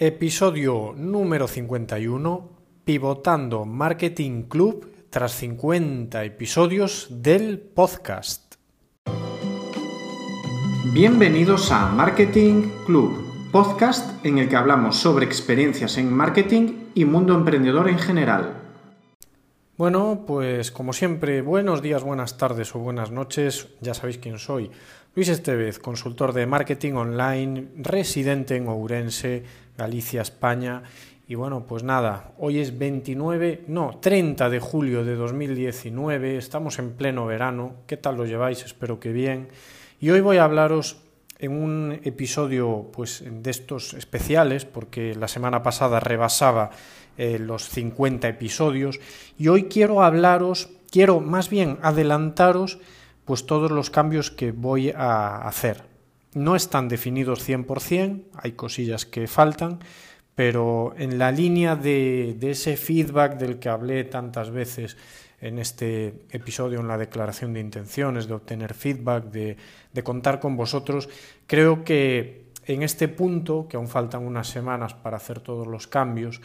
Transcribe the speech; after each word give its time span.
Episodio 0.00 0.94
número 0.96 1.48
51, 1.48 2.50
Pivotando 2.84 3.64
Marketing 3.64 4.44
Club 4.44 4.88
tras 5.10 5.32
50 5.32 6.22
episodios 6.22 7.08
del 7.10 7.58
podcast. 7.58 8.54
Bienvenidos 10.92 11.72
a 11.72 11.88
Marketing 11.88 12.70
Club, 12.86 13.50
podcast 13.50 14.24
en 14.24 14.38
el 14.38 14.48
que 14.48 14.54
hablamos 14.54 14.94
sobre 14.94 15.26
experiencias 15.26 15.98
en 15.98 16.12
marketing 16.12 16.90
y 16.94 17.04
mundo 17.04 17.34
emprendedor 17.34 17.88
en 17.88 17.98
general. 17.98 18.54
Bueno, 19.76 20.24
pues 20.28 20.70
como 20.70 20.92
siempre, 20.92 21.42
buenos 21.42 21.82
días, 21.82 22.04
buenas 22.04 22.36
tardes 22.36 22.72
o 22.74 22.78
buenas 22.78 23.10
noches, 23.10 23.68
ya 23.80 23.94
sabéis 23.94 24.18
quién 24.18 24.38
soy. 24.38 24.70
Luis 25.14 25.28
Estevez, 25.28 25.80
consultor 25.80 26.32
de 26.32 26.46
marketing 26.46 26.92
online, 26.92 27.68
residente 27.76 28.54
en 28.54 28.68
Ourense, 28.68 29.42
Galicia, 29.78 30.22
España. 30.22 30.82
Y 31.28 31.36
bueno, 31.36 31.64
pues 31.66 31.84
nada, 31.84 32.32
hoy 32.38 32.58
es 32.58 32.76
29, 32.76 33.64
no, 33.68 33.98
30 34.00 34.50
de 34.50 34.60
julio 34.60 35.04
de 35.04 35.14
2019, 35.14 36.36
estamos 36.36 36.78
en 36.80 36.92
pleno 36.92 37.26
verano. 37.26 37.76
¿Qué 37.86 37.96
tal 37.96 38.16
lo 38.16 38.26
lleváis? 38.26 38.64
Espero 38.64 38.98
que 38.98 39.12
bien. 39.12 39.48
Y 40.00 40.10
hoy 40.10 40.20
voy 40.20 40.38
a 40.38 40.44
hablaros 40.44 41.02
en 41.38 41.52
un 41.52 42.00
episodio 42.02 42.90
pues 42.92 43.22
de 43.24 43.50
estos 43.50 43.94
especiales 43.94 44.64
porque 44.64 45.14
la 45.14 45.28
semana 45.28 45.62
pasada 45.62 46.00
rebasaba 46.00 46.70
eh, 47.16 47.38
los 47.38 47.68
50 47.68 48.26
episodios 48.26 48.98
y 49.38 49.48
hoy 49.48 49.64
quiero 49.64 50.02
hablaros, 50.02 50.70
quiero 50.90 51.20
más 51.20 51.50
bien 51.50 51.78
adelantaros 51.82 52.80
pues 53.24 53.46
todos 53.46 53.70
los 53.70 53.90
cambios 53.90 54.30
que 54.32 54.50
voy 54.50 54.90
a 54.90 55.46
hacer. 55.46 55.87
No 56.34 56.56
están 56.56 56.88
definidos 56.88 57.48
100%, 57.48 58.24
hay 58.34 58.52
cosillas 58.52 59.06
que 59.06 59.26
faltan, 59.26 59.80
pero 60.34 60.94
en 60.96 61.18
la 61.18 61.32
línea 61.32 61.74
de, 61.74 62.36
ese 62.40 62.76
feedback 62.76 63.38
del 63.38 63.58
que 63.58 63.68
hablé 63.68 64.04
tantas 64.04 64.50
veces 64.50 64.96
en 65.40 65.58
este 65.58 66.26
episodio, 66.30 66.80
en 66.80 66.88
la 66.88 66.98
declaración 66.98 67.52
de 67.54 67.60
intenciones, 67.60 68.28
de 68.28 68.34
obtener 68.34 68.74
feedback, 68.74 69.24
de, 69.24 69.56
de 69.92 70.02
contar 70.02 70.38
con 70.38 70.56
vosotros, 70.56 71.08
creo 71.46 71.84
que 71.84 72.48
en 72.66 72.82
este 72.82 73.08
punto, 73.08 73.66
que 73.68 73.76
aún 73.76 73.88
faltan 73.88 74.26
unas 74.26 74.48
semanas 74.48 74.94
para 74.94 75.16
hacer 75.16 75.40
todos 75.40 75.66
los 75.66 75.86
cambios, 75.86 76.40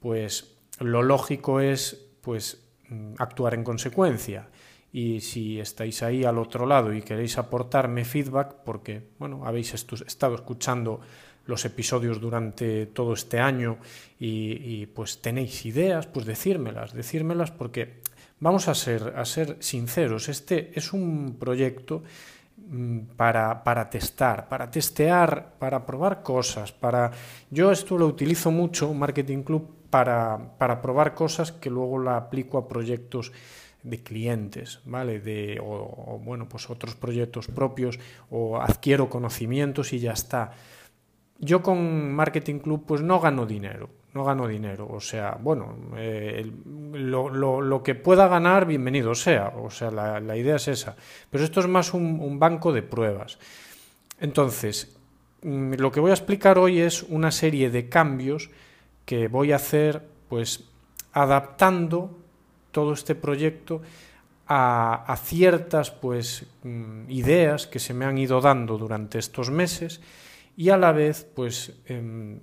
pues 0.00 0.56
lo 0.80 1.02
lógico 1.02 1.60
es 1.60 2.06
pues 2.20 2.64
mm, 2.88 3.14
actuar 3.18 3.54
en 3.54 3.64
consecuencia 3.64 4.48
y 4.92 5.20
si 5.20 5.60
estáis 5.60 6.02
ahí 6.02 6.24
al 6.24 6.38
otro 6.38 6.66
lado 6.66 6.92
y 6.92 7.02
queréis 7.02 7.38
aportarme 7.38 8.04
feedback, 8.04 8.54
porque 8.64 9.02
bueno, 9.18 9.42
habéis 9.44 9.74
estado 9.74 10.34
escuchando 10.34 11.00
los 11.48 11.64
episodios 11.64 12.20
durante 12.20 12.86
todo 12.86 13.14
este 13.14 13.40
año 13.40 13.78
y, 14.20 14.86
pues 14.86 15.20
tenéis 15.20 15.64
ideas, 15.64 16.06
pues 16.06 16.26
decírmelas, 16.26 16.92
decírmelas 16.92 17.50
porque 17.50 18.02
vamos 18.38 18.68
a 18.68 18.74
ser, 18.74 19.14
a 19.16 19.24
ser 19.24 19.56
sinceros, 19.60 20.28
este 20.28 20.72
es 20.74 20.92
un 20.92 21.36
proyecto 21.40 22.02
mm, 22.56 22.98
para, 23.16 23.64
para, 23.64 23.88
testar, 23.88 24.46
para 24.48 24.70
testear, 24.70 25.54
para 25.58 25.86
probar 25.86 26.22
cosas, 26.22 26.70
para 26.70 27.12
yo 27.50 27.72
esto 27.72 27.96
lo 27.96 28.06
utilizo 28.06 28.50
mucho, 28.50 28.92
Marketing 28.92 29.42
Club, 29.42 29.66
para, 29.88 30.38
para 30.58 30.82
probar 30.82 31.14
cosas 31.14 31.50
que 31.50 31.70
luego 31.70 31.98
la 31.98 32.18
aplico 32.18 32.58
a 32.58 32.68
proyectos 32.68 33.32
de 33.82 34.02
clientes, 34.02 34.80
¿vale? 34.84 35.20
De, 35.20 35.60
o, 35.62 36.20
bueno, 36.22 36.48
pues 36.48 36.68
otros 36.70 36.94
proyectos 36.94 37.48
propios 37.48 37.98
o 38.30 38.60
adquiero 38.60 39.08
conocimientos 39.08 39.92
y 39.92 39.98
ya 39.98 40.12
está. 40.12 40.52
Yo 41.38 41.62
con 41.62 42.12
Marketing 42.12 42.58
Club 42.58 42.84
pues 42.86 43.00
no 43.00 43.20
gano 43.20 43.46
dinero, 43.46 43.90
no 44.14 44.24
gano 44.24 44.48
dinero, 44.48 44.88
o 44.90 45.00
sea, 45.00 45.38
bueno, 45.40 45.76
eh, 45.96 46.50
lo, 46.92 47.30
lo, 47.30 47.82
que 47.82 47.94
pueda 47.94 48.26
ganar, 48.26 48.66
bienvenido 48.66 49.14
sea, 49.14 49.52
o 49.56 49.70
sea, 49.70 49.92
la, 49.92 50.18
la 50.18 50.36
idea 50.36 50.56
es 50.56 50.66
esa, 50.66 50.96
pero 51.30 51.44
esto 51.44 51.60
es 51.60 51.68
más 51.68 51.94
un, 51.94 52.18
un 52.20 52.40
banco 52.40 52.72
de 52.72 52.82
pruebas. 52.82 53.38
Entonces, 54.18 54.96
mm, 55.42 55.74
lo 55.74 55.92
que 55.92 56.00
voy 56.00 56.10
a 56.10 56.14
explicar 56.14 56.58
hoy 56.58 56.80
es 56.80 57.04
una 57.04 57.30
serie 57.30 57.70
de 57.70 57.88
cambios 57.88 58.50
que 59.04 59.28
voy 59.28 59.52
a 59.52 59.56
hacer 59.56 60.02
pues 60.28 60.64
adaptando 61.12 62.18
todo 62.78 62.92
este 62.92 63.16
proyecto 63.16 63.82
a, 64.46 65.18
ciertas 65.24 65.90
pues 65.90 66.46
mm, 66.62 67.10
ideas 67.10 67.66
que 67.66 67.80
se 67.80 67.92
me 67.92 68.04
han 68.04 68.16
ido 68.16 68.40
dando 68.40 68.78
durante 68.78 69.18
estos 69.18 69.50
meses 69.50 70.00
y 70.56 70.68
a 70.68 70.76
la 70.76 70.92
vez 70.92 71.26
pues 71.34 71.72
em, 71.86 72.38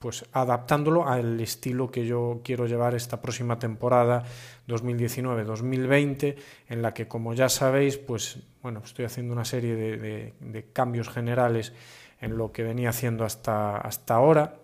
pues 0.00 0.24
adaptándolo 0.32 1.06
al 1.06 1.40
estilo 1.40 1.88
que 1.88 2.04
yo 2.04 2.40
quiero 2.42 2.66
llevar 2.66 2.96
esta 2.96 3.22
próxima 3.22 3.60
temporada 3.60 4.24
2019-2020 4.66 6.34
en 6.68 6.82
la 6.82 6.92
que 6.92 7.06
como 7.06 7.32
ya 7.32 7.48
sabéis 7.48 7.96
pues 7.96 8.40
bueno 8.60 8.82
estoy 8.84 9.04
haciendo 9.04 9.34
una 9.34 9.44
serie 9.44 9.76
de, 9.76 10.66
cambios 10.72 11.08
generales 11.08 11.72
en 12.20 12.36
lo 12.36 12.50
que 12.50 12.64
venía 12.64 12.88
haciendo 12.88 13.24
hasta, 13.24 13.76
hasta 13.76 14.14
ahora. 14.14 14.56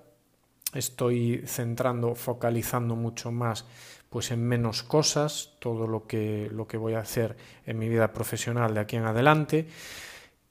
Estoy 0.74 1.44
centrando 1.46 2.16
focalizando 2.16 2.96
mucho 2.96 3.30
más 3.30 3.64
pues 4.14 4.30
en 4.30 4.46
menos 4.46 4.84
cosas, 4.84 5.54
todo 5.58 5.88
lo 5.88 6.06
que, 6.06 6.48
lo 6.52 6.68
que 6.68 6.76
voy 6.76 6.94
a 6.94 7.00
hacer 7.00 7.36
en 7.66 7.80
mi 7.80 7.88
vida 7.88 8.12
profesional 8.12 8.72
de 8.72 8.78
aquí 8.78 8.94
en 8.94 9.06
adelante. 9.06 9.66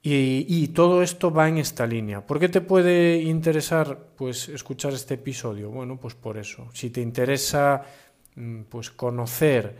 Y, 0.01 0.67
todo 0.75 1.01
esto 1.01 1.31
va 1.31 1.47
en 1.47 1.59
esta 1.59 1.87
línea. 1.87 2.27
¿Por 2.27 2.41
qué 2.41 2.49
te 2.49 2.59
puede 2.59 3.21
interesar 3.21 3.97
pues, 4.17 4.49
escuchar 4.49 4.91
este 4.91 5.13
episodio? 5.13 5.69
Bueno, 5.69 5.95
pues 5.95 6.13
por 6.13 6.37
eso. 6.37 6.67
Si 6.73 6.89
te 6.89 6.99
interesa 6.99 7.85
mm, 8.35 8.63
pues, 8.63 8.91
conocer 8.91 9.77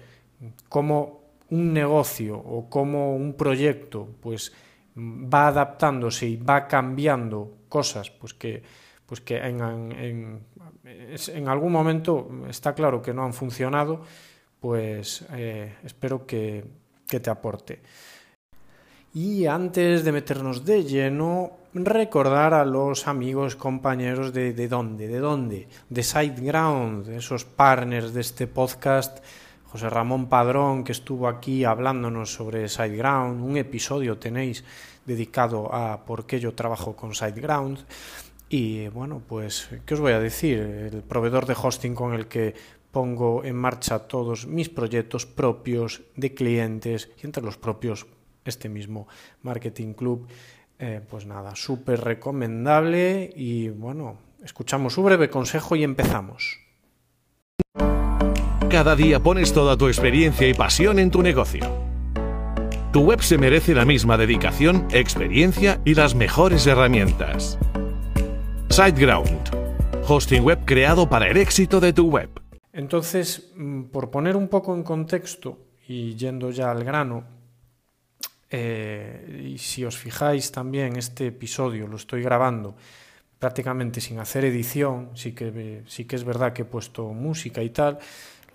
cómo 0.69 1.19
un 1.49 1.73
negocio 1.73 2.37
o 2.37 2.69
cómo 2.69 3.17
un 3.17 3.33
proyecto 3.33 4.07
pues, 4.21 4.53
va 4.97 5.47
adaptándose 5.47 6.25
y 6.25 6.37
va 6.37 6.69
cambiando 6.69 7.57
cosas 7.67 8.11
pues, 8.11 8.33
que, 8.33 8.63
pues 9.05 9.19
que 9.19 9.39
en, 9.39 9.59
en, 9.91 10.39
algún 11.47 11.71
momento 11.71 12.29
está 12.49 12.73
claro 12.73 13.01
que 13.01 13.13
no 13.13 13.23
han 13.23 13.33
funcionado, 13.33 14.01
pues 14.59 15.25
eh, 15.33 15.75
espero 15.83 16.25
que, 16.25 16.63
te 17.07 17.29
aporte. 17.29 17.79
Y 19.13 19.45
antes 19.45 20.03
de 20.03 20.11
meternos 20.11 20.65
de 20.65 20.83
lleno, 20.83 21.51
recordar 21.75 22.55
a 22.55 22.65
los 22.65 23.07
amigos, 23.07 23.55
compañeros 23.55 24.33
de, 24.33 24.53
de 24.53 24.67
dónde, 24.67 25.07
de 25.07 25.19
dónde, 25.19 25.67
de 25.89 26.03
SiteGround, 26.03 27.09
esos 27.09 27.45
partners 27.45 28.13
de 28.13 28.21
este 28.21 28.47
podcast, 28.47 29.19
José 29.65 29.89
Ramón 29.91 30.27
Padrón, 30.27 30.83
que 30.83 30.91
estuvo 30.91 31.27
aquí 31.27 31.65
hablándonos 31.65 32.33
sobre 32.33 32.67
SiteGround, 32.67 33.43
un 33.43 33.57
episodio 33.57 34.17
tenéis 34.17 34.63
dedicado 35.05 35.73
a 35.73 36.05
por 36.05 36.25
qué 36.25 36.39
yo 36.39 36.53
trabajo 36.53 36.95
con 36.95 37.13
SiteGround. 37.13 37.79
Y 38.55 38.87
bueno, 38.89 39.19
pues, 39.27 39.67
¿qué 39.83 39.95
os 39.95 39.99
voy 39.99 40.11
a 40.11 40.19
decir? 40.19 40.59
El 40.59 41.01
proveedor 41.01 41.47
de 41.47 41.55
hosting 41.59 41.95
con 41.95 42.13
el 42.13 42.27
que 42.27 42.53
pongo 42.91 43.43
en 43.43 43.55
marcha 43.55 43.97
todos 43.97 44.45
mis 44.45 44.69
proyectos 44.69 45.25
propios 45.25 46.03
de 46.15 46.35
clientes 46.35 47.09
y 47.19 47.25
entre 47.25 47.41
los 47.41 47.57
propios 47.57 48.05
este 48.45 48.69
mismo 48.69 49.07
Marketing 49.41 49.93
Club. 49.93 50.27
Eh, 50.77 51.01
pues 51.09 51.25
nada, 51.25 51.55
súper 51.55 52.01
recomendable 52.01 53.33
y 53.35 53.69
bueno, 53.69 54.19
escuchamos 54.43 54.93
su 54.93 55.01
breve 55.01 55.31
consejo 55.31 55.75
y 55.75 55.83
empezamos. 55.83 56.59
Cada 58.69 58.95
día 58.95 59.19
pones 59.19 59.51
toda 59.51 59.77
tu 59.77 59.87
experiencia 59.87 60.47
y 60.47 60.53
pasión 60.53 60.99
en 60.99 61.09
tu 61.09 61.23
negocio. 61.23 61.67
Tu 62.91 63.01
web 63.01 63.23
se 63.23 63.39
merece 63.39 63.73
la 63.73 63.85
misma 63.85 64.15
dedicación, 64.15 64.87
experiencia 64.91 65.81
y 65.85 65.95
las 65.95 66.13
mejores 66.13 66.67
herramientas. 66.67 67.57
SiteGround, 68.73 69.51
hosting 70.07 70.41
web 70.41 70.65
creado 70.65 71.07
para 71.07 71.27
el 71.27 71.37
éxito 71.37 71.79
de 71.79 71.93
tu 71.93 72.09
web. 72.09 72.27
Entonces, 72.71 73.51
mm, 73.55 73.83
por 73.83 74.09
poner 74.09 74.35
un 74.35 74.47
poco 74.47 74.73
en 74.73 74.81
contexto 74.81 75.59
y 75.87 76.15
yendo 76.15 76.49
ya 76.49 76.71
al 76.71 76.83
grano, 76.83 77.23
eh, 78.49 79.51
y 79.53 79.59
si 79.59 79.85
os 79.85 79.95
fijáis 79.95 80.51
también, 80.51 80.95
este 80.95 81.27
episodio 81.27 81.85
lo 81.85 81.97
estoy 81.97 82.23
grabando 82.23 82.75
prácticamente 83.37 84.01
sin 84.01 84.17
hacer 84.17 84.43
edición, 84.43 85.11
sí 85.13 85.33
que, 85.33 85.83
sí 85.85 86.05
que 86.05 86.15
es 86.15 86.23
verdad 86.23 86.53
que 86.53 86.63
he 86.63 86.65
puesto 86.65 87.13
música 87.13 87.61
y 87.61 87.69
tal, 87.69 87.99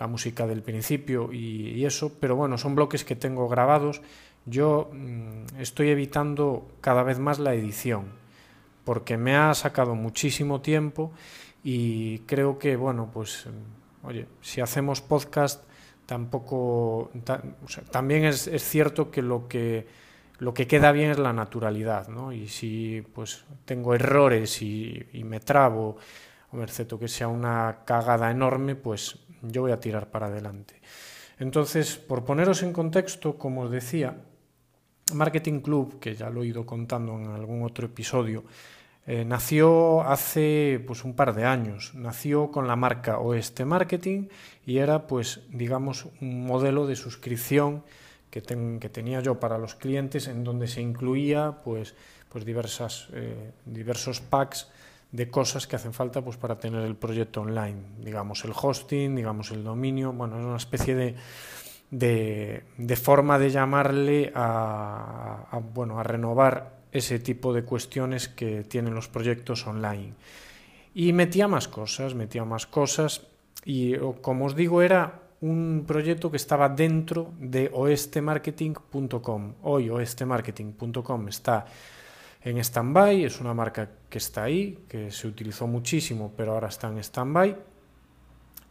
la 0.01 0.07
música 0.07 0.45
del 0.45 0.63
principio 0.63 1.31
y, 1.31 1.85
eso, 1.85 2.11
pero 2.19 2.35
bueno, 2.35 2.57
son 2.57 2.75
bloques 2.75 3.05
que 3.05 3.15
tengo 3.15 3.47
grabados. 3.47 4.01
Yo 4.45 4.91
mm, 4.91 5.61
estoy 5.61 5.91
evitando 5.91 6.67
cada 6.81 7.03
vez 7.03 7.19
más 7.19 7.39
la 7.39 7.53
edición 7.53 8.19
porque 8.89 9.17
me 9.17 9.35
ha 9.35 9.53
sacado 9.53 9.93
muchísimo 9.93 10.61
tiempo 10.61 11.11
y 11.63 12.21
creo 12.21 12.57
que, 12.57 12.75
bueno, 12.75 13.11
pues, 13.13 13.45
oye, 14.01 14.25
si 14.41 14.61
hacemos 14.61 14.99
podcast, 14.99 15.63
tampoco, 16.07 17.11
también 17.91 18.25
es, 18.25 18.49
cierto 18.63 19.11
que 19.11 19.21
lo 19.21 19.47
que 19.47 19.85
lo 20.39 20.55
que 20.55 20.65
queda 20.65 20.91
bien 20.91 21.11
es 21.11 21.19
la 21.19 21.33
naturalidad, 21.33 22.07
¿no? 22.07 22.33
Y 22.33 22.47
si 22.47 23.03
pues 23.13 23.45
tengo 23.63 23.93
errores 23.93 24.59
y, 24.63 25.05
me 25.23 25.39
trabo, 25.39 25.97
o 26.51 26.59
excepto 26.63 26.97
que 26.97 27.07
sea 27.07 27.27
una 27.27 27.81
cagada 27.85 28.31
enorme, 28.31 28.73
pues 28.73 29.19
yo 29.43 29.61
voy 29.61 29.71
a 29.71 29.79
tirar 29.79 30.09
para 30.09 30.25
adelante. 30.25 30.81
Entonces, 31.37 31.95
por 31.95 32.25
poneros 32.25 32.63
en 32.63 32.73
contexto, 32.73 33.37
como 33.37 33.61
os 33.61 33.69
decía, 33.69 34.17
Marketing 35.13 35.61
Club, 35.61 35.99
que 35.99 36.15
ya 36.15 36.29
lo 36.29 36.43
he 36.43 36.47
ido 36.47 36.65
contando 36.65 37.15
en 37.17 37.27
algún 37.27 37.63
otro 37.63 37.85
episodio, 37.85 38.43
eh, 39.07 39.25
nació 39.25 40.01
hace 40.01 40.83
pues, 40.85 41.03
un 41.03 41.13
par 41.13 41.33
de 41.33 41.45
años. 41.45 41.91
Nació 41.95 42.51
con 42.51 42.67
la 42.67 42.75
marca 42.75 43.19
Oeste 43.19 43.65
Marketing 43.65 44.27
y 44.65 44.77
era, 44.77 45.07
pues, 45.07 45.41
digamos, 45.49 46.07
un 46.21 46.45
modelo 46.45 46.87
de 46.87 46.95
suscripción 46.95 47.83
que, 48.29 48.41
que 48.41 48.89
tenía 48.89 49.21
yo 49.21 49.39
para 49.39 49.57
los 49.57 49.75
clientes 49.75 50.27
en 50.27 50.43
donde 50.43 50.67
se 50.67 50.81
incluía 50.81 51.57
pues, 51.63 51.95
pues 52.29 52.45
diversas, 52.45 53.07
eh, 53.13 53.51
diversos 53.65 54.21
packs 54.21 54.69
de 55.11 55.31
cosas 55.31 55.65
que 55.65 55.75
hacen 55.75 55.93
falta 55.93 56.21
pues, 56.21 56.37
para 56.37 56.59
tener 56.59 56.83
el 56.83 56.95
proyecto 56.95 57.41
online. 57.41 57.79
Digamos, 58.03 58.45
el 58.45 58.51
hosting, 58.53 59.15
digamos, 59.15 59.49
el 59.51 59.63
dominio. 59.63 60.13
Bueno, 60.13 60.37
es 60.37 60.45
una 60.45 60.57
especie 60.57 60.93
de 60.93 61.15
de, 61.91 62.95
forma 63.01 63.39
de 63.39 63.49
llamarle 63.49 64.31
a, 64.35 65.59
bueno, 65.73 65.99
a 65.99 66.03
renovar 66.03 66.78
ese 66.91 67.19
tipo 67.19 67.53
de 67.53 67.63
cuestiones 67.63 68.27
que 68.27 68.63
tienen 68.63 68.93
los 68.93 69.07
proyectos 69.07 69.65
online. 69.67 70.13
Y 70.93 71.13
metía 71.13 71.47
más 71.47 71.67
cosas, 71.67 72.15
metía 72.15 72.45
más 72.45 72.65
cosas 72.65 73.27
y 73.65 73.95
como 74.21 74.45
os 74.45 74.55
digo 74.55 74.81
era 74.81 75.21
un 75.41 75.85
proyecto 75.87 76.29
que 76.29 76.37
estaba 76.37 76.69
dentro 76.69 77.33
de 77.39 77.69
oestemarketing.com. 77.73 79.53
Hoy 79.63 79.89
oestemarketing.com 79.89 81.27
está 81.27 81.65
en 82.41 82.57
stand-by, 82.57 83.23
es 83.23 83.39
una 83.39 83.53
marca 83.53 83.89
que 84.09 84.17
está 84.17 84.43
ahí, 84.43 84.85
que 84.87 85.11
se 85.11 85.27
utilizó 85.27 85.67
muchísimo, 85.67 86.33
pero 86.35 86.53
ahora 86.53 86.69
está 86.69 86.87
en 86.87 86.97
stand-by. 86.97 87.55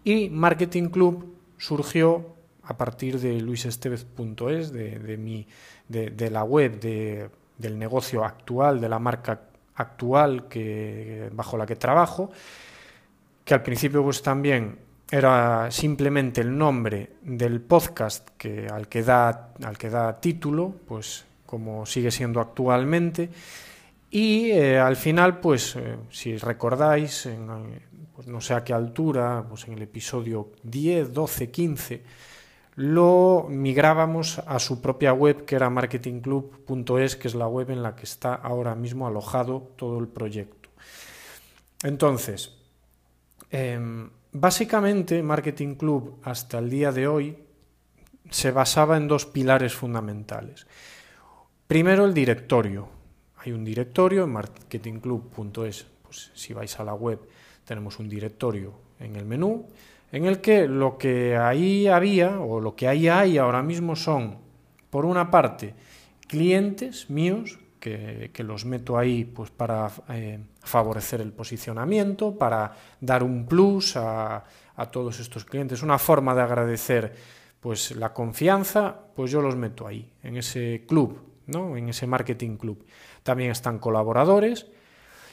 Y 0.04 0.28
Marketing 0.30 0.88
Club 0.88 1.34
surgió 1.58 2.34
a 2.62 2.76
partir 2.76 3.18
de 3.18 3.40
luisestevez.es, 3.40 4.72
de, 4.72 4.98
de, 5.88 6.10
de, 6.10 6.30
la 6.30 6.44
web 6.44 6.78
del 7.58 7.78
negocio 7.78 8.24
actual, 8.24 8.80
de 8.80 8.88
la 8.88 8.98
marca 8.98 9.40
actual 9.74 10.48
que, 10.48 11.28
bajo 11.32 11.56
la 11.56 11.66
que 11.66 11.76
trabajo, 11.76 12.30
que 13.44 13.54
al 13.54 13.62
principio 13.62 14.02
pues 14.02 14.22
también 14.22 14.78
era 15.10 15.70
simplemente 15.70 16.40
el 16.40 16.56
nombre 16.56 17.14
del 17.22 17.60
podcast 17.60 18.30
que, 18.36 18.66
al, 18.66 18.88
que 18.88 19.02
da, 19.02 19.50
al 19.62 19.76
que 19.76 19.90
da 19.90 20.20
título, 20.20 20.74
pues 20.86 21.24
como 21.46 21.86
sigue 21.86 22.10
siendo 22.10 22.40
actualmente, 22.40 23.30
y 24.10 24.50
eh, 24.50 24.78
al 24.78 24.96
final, 24.96 25.38
pues 25.38 25.76
eh, 25.76 25.96
si 26.10 26.36
recordáis, 26.36 27.26
en, 27.26 27.46
pues, 28.14 28.26
no 28.26 28.40
sé 28.40 28.54
a 28.54 28.64
qué 28.64 28.72
altura, 28.72 29.44
pues 29.48 29.66
en 29.68 29.74
el 29.74 29.82
episodio 29.82 30.52
10, 30.62 31.12
12, 31.12 31.50
15, 31.50 32.02
lo 32.78 33.48
migrábamos 33.48 34.38
a 34.38 34.60
su 34.60 34.80
propia 34.80 35.12
web 35.12 35.44
que 35.44 35.56
era 35.56 35.68
marketingclub.es, 35.68 37.16
que 37.16 37.26
es 37.26 37.34
la 37.34 37.48
web 37.48 37.70
en 37.70 37.82
la 37.82 37.96
que 37.96 38.04
está 38.04 38.36
ahora 38.36 38.76
mismo 38.76 39.08
alojado 39.08 39.72
todo 39.74 39.98
el 39.98 40.06
proyecto. 40.06 40.68
Entonces, 41.82 42.54
em, 43.50 44.08
básicamente 44.30 45.24
Marketing 45.24 45.74
Club 45.74 46.20
hasta 46.22 46.60
el 46.60 46.70
día 46.70 46.92
de 46.92 47.08
hoy 47.08 47.36
se 48.30 48.52
basaba 48.52 48.96
en 48.96 49.08
dos 49.08 49.26
pilares 49.26 49.74
fundamentales. 49.74 50.64
Primero 51.66 52.04
el 52.04 52.14
directorio. 52.14 52.88
Hay 53.38 53.50
un 53.50 53.64
directorio 53.64 54.22
en 54.22 54.30
marketingclub.es. 54.30 55.84
Pues 56.04 56.30
si 56.32 56.54
vais 56.54 56.78
a 56.78 56.84
la 56.84 56.94
web 56.94 57.18
tenemos 57.64 57.98
un 57.98 58.08
directorio 58.08 58.72
en 59.00 59.16
el 59.16 59.24
menú 59.24 59.66
en 60.12 60.24
el 60.24 60.40
que 60.40 60.66
lo 60.66 60.96
que 60.98 61.36
ahí 61.36 61.86
había 61.86 62.40
o 62.40 62.60
lo 62.60 62.74
que 62.74 62.88
ahí 62.88 63.08
hay 63.08 63.38
ahora 63.38 63.62
mismo 63.62 63.96
son, 63.96 64.38
por 64.90 65.04
una 65.04 65.30
parte, 65.30 65.74
clientes 66.26 67.10
míos 67.10 67.58
que, 67.78 68.30
los 68.44 68.64
meto 68.64 68.98
ahí 68.98 69.24
pues 69.24 69.50
para 69.50 69.90
eh, 70.10 70.38
favorecer 70.60 71.20
el 71.20 71.32
posicionamiento, 71.32 72.36
para 72.36 72.74
dar 73.00 73.22
un 73.22 73.46
plus 73.46 73.96
a, 73.96 74.44
todos 74.92 75.18
estos 75.18 75.44
clientes, 75.44 75.82
una 75.82 75.98
forma 75.98 76.36
de 76.36 76.42
agradecer 76.42 77.12
pues 77.58 77.96
la 77.96 78.12
confianza, 78.12 78.94
pues 79.16 79.32
yo 79.32 79.42
los 79.42 79.56
meto 79.56 79.88
ahí, 79.88 80.08
en 80.22 80.36
ese 80.36 80.84
club, 80.86 81.18
¿no? 81.46 81.76
en 81.76 81.88
ese 81.88 82.06
marketing 82.06 82.56
club. 82.56 82.84
También 83.24 83.50
están 83.50 83.80
colaboradores 83.80 84.66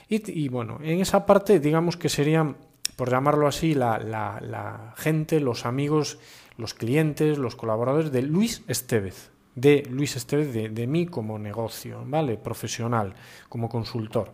y 0.08 0.48
bueno, 0.48 0.78
en 0.82 1.00
esa 1.00 1.26
parte 1.26 1.60
digamos 1.60 1.96
que 1.96 2.08
serían 2.08 2.56
por 2.96 3.10
llamarlo 3.10 3.46
así, 3.46 3.74
la, 3.74 4.94
gente, 4.96 5.40
los 5.40 5.66
amigos, 5.66 6.18
los 6.56 6.74
clientes, 6.74 7.38
los 7.38 7.54
colaboradores 7.54 8.10
de 8.10 8.22
Luis 8.22 8.62
Estevez, 8.66 9.30
de 9.54 9.86
Luis 9.90 10.16
Estevez, 10.16 10.52
de, 10.52 10.86
mí 10.86 11.06
como 11.06 11.38
negocio, 11.38 12.02
¿vale? 12.06 12.38
Profesional, 12.38 13.14
como 13.48 13.68
consultor. 13.68 14.32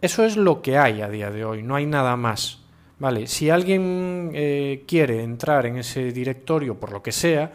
Eso 0.00 0.24
es 0.24 0.36
lo 0.36 0.62
que 0.62 0.78
hay 0.78 1.02
a 1.02 1.08
día 1.08 1.30
de 1.30 1.44
hoy, 1.44 1.62
no 1.62 1.74
hay 1.74 1.86
nada 1.86 2.16
más. 2.16 2.58
¿Vale? 3.00 3.28
Si 3.28 3.48
alguien 3.48 4.30
eh, 4.34 4.84
quiere 4.86 5.22
entrar 5.22 5.64
en 5.64 5.78
ese 5.78 6.12
directorio 6.12 6.78
por 6.78 6.92
lo 6.92 7.02
que 7.02 7.12
sea, 7.12 7.50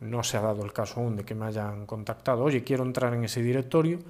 no 0.00 0.22
se 0.22 0.36
ha 0.36 0.42
dado 0.42 0.62
el 0.62 0.74
caso 0.74 1.00
aún 1.00 1.16
de 1.16 1.24
que 1.24 1.34
me 1.34 1.46
hayan 1.46 1.86
contactado, 1.86 2.44
oye, 2.44 2.62
quiero 2.62 2.84
entrar 2.84 3.14
en 3.14 3.24
ese 3.24 3.42
directorio, 3.42 4.00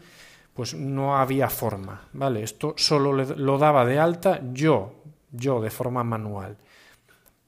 pues 0.54 0.74
no 0.74 1.16
había 1.16 1.50
forma, 1.50 2.08
¿vale? 2.12 2.42
Esto 2.42 2.74
solo 2.76 3.12
lo 3.12 3.58
daba 3.58 3.84
de 3.84 3.98
alta 3.98 4.40
yo, 4.52 5.02
yo 5.32 5.60
de 5.60 5.70
forma 5.70 6.04
manual. 6.04 6.56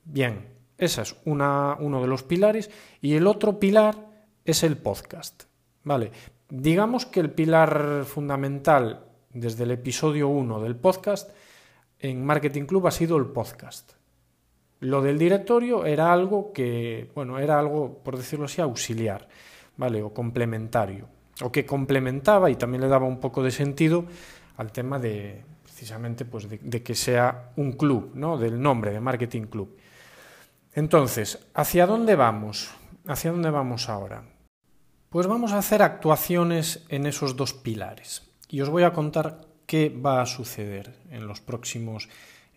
Bien, 0.04 0.48
ese 0.76 1.02
es 1.02 1.16
una, 1.24 1.76
uno 1.78 2.02
de 2.02 2.08
los 2.08 2.24
pilares 2.24 2.68
y 3.00 3.14
el 3.14 3.28
otro 3.28 3.60
pilar 3.60 3.94
es 4.44 4.64
el 4.64 4.76
podcast, 4.76 5.44
¿vale? 5.84 6.10
Digamos 6.48 7.06
que 7.06 7.20
el 7.20 7.30
pilar 7.30 8.04
fundamental 8.04 9.04
desde 9.32 9.64
el 9.64 9.70
episodio 9.70 10.28
1 10.28 10.60
del 10.60 10.76
podcast 10.76 11.30
en 12.00 12.24
Marketing 12.24 12.64
Club 12.64 12.88
ha 12.88 12.90
sido 12.90 13.16
el 13.16 13.26
podcast. 13.26 13.92
Lo 14.80 15.00
del 15.00 15.16
directorio 15.16 15.86
era 15.86 16.12
algo 16.12 16.52
que, 16.52 17.10
bueno, 17.14 17.38
era 17.38 17.58
algo, 17.58 18.02
por 18.02 18.16
decirlo 18.16 18.44
así, 18.46 18.60
auxiliar, 18.60 19.28
¿vale? 19.76 20.02
O 20.02 20.12
complementario 20.12 21.15
o 21.42 21.52
que 21.52 21.66
complementaba 21.66 22.50
y 22.50 22.56
también 22.56 22.82
le 22.82 22.88
daba 22.88 23.06
un 23.06 23.20
poco 23.20 23.42
de 23.42 23.50
sentido 23.50 24.04
al 24.56 24.72
tema 24.72 24.98
de 24.98 25.44
precisamente 25.62 26.24
pues 26.24 26.48
de, 26.48 26.82
que 26.82 26.94
sea 26.94 27.52
un 27.56 27.72
club, 27.72 28.12
¿no? 28.14 28.38
del 28.38 28.60
nombre 28.60 28.92
de 28.92 29.00
Marketing 29.00 29.42
Club. 29.42 29.76
Entonces, 30.72 31.38
¿hacia 31.54 31.86
dónde 31.86 32.16
vamos? 32.16 32.70
¿Hacia 33.06 33.30
dónde 33.30 33.50
vamos 33.50 33.88
ahora? 33.88 34.24
Pues 35.10 35.26
vamos 35.26 35.52
a 35.52 35.58
hacer 35.58 35.82
actuaciones 35.82 36.84
en 36.88 37.06
esos 37.06 37.36
dos 37.36 37.52
pilares 37.52 38.22
y 38.48 38.60
os 38.62 38.70
voy 38.70 38.84
a 38.84 38.92
contar 38.92 39.40
qué 39.66 39.90
va 39.90 40.22
a 40.22 40.26
suceder 40.26 40.94
en 41.10 41.26
los 41.26 41.40
próximos 41.40 42.08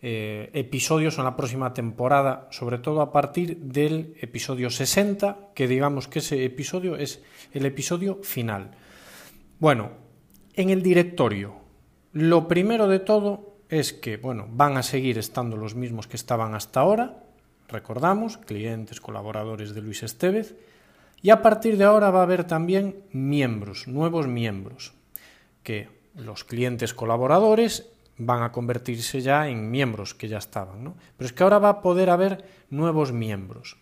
eh, 0.02 0.50
episodios 0.54 1.18
en 1.18 1.24
la 1.24 1.36
próxima 1.36 1.74
temporada, 1.74 2.48
sobre 2.50 2.78
todo 2.78 3.02
a 3.02 3.12
partir 3.12 3.58
del 3.58 4.14
episodio 4.20 4.70
60, 4.70 5.50
que 5.54 5.68
digamos 5.68 6.08
que 6.08 6.20
ese 6.20 6.44
episodio 6.44 6.96
es 6.96 7.22
el 7.52 7.66
episodio 7.66 8.20
final. 8.22 8.70
Bueno, 9.58 9.90
en 10.54 10.70
el 10.70 10.82
directorio, 10.82 11.56
lo 12.12 12.48
primero 12.48 12.88
de 12.88 13.00
todo 13.00 13.56
es 13.68 13.92
que, 13.92 14.16
bueno, 14.16 14.48
van 14.50 14.78
a 14.78 14.82
seguir 14.82 15.18
estando 15.18 15.56
los 15.56 15.74
mismos 15.74 16.06
que 16.06 16.16
estaban 16.16 16.54
hasta 16.54 16.80
ahora, 16.80 17.22
recordamos, 17.68 18.38
clientes, 18.38 19.00
colaboradores 19.00 19.74
de 19.74 19.82
Luis 19.82 20.02
Estevez, 20.02 20.56
y 21.22 21.28
a 21.28 21.42
partir 21.42 21.76
de 21.76 21.84
ahora 21.84 22.10
va 22.10 22.20
a 22.20 22.22
haber 22.22 22.44
también 22.44 23.04
miembros, 23.12 23.86
nuevos 23.86 24.26
miembros, 24.26 24.94
que 25.62 25.88
los 26.14 26.44
clientes 26.44 26.94
colaboradores 26.94 27.92
van 28.20 28.42
a 28.42 28.52
convertirse 28.52 29.20
ya 29.20 29.48
en 29.48 29.70
miembros 29.70 30.14
que 30.14 30.28
ya 30.28 30.38
estaban. 30.38 30.84
¿no? 30.84 30.94
Pero 31.16 31.26
es 31.26 31.32
que 31.32 31.42
ahora 31.42 31.58
va 31.58 31.68
a 31.70 31.82
poder 31.82 32.10
haber 32.10 32.44
nuevos 32.68 33.12
miembros. 33.12 33.78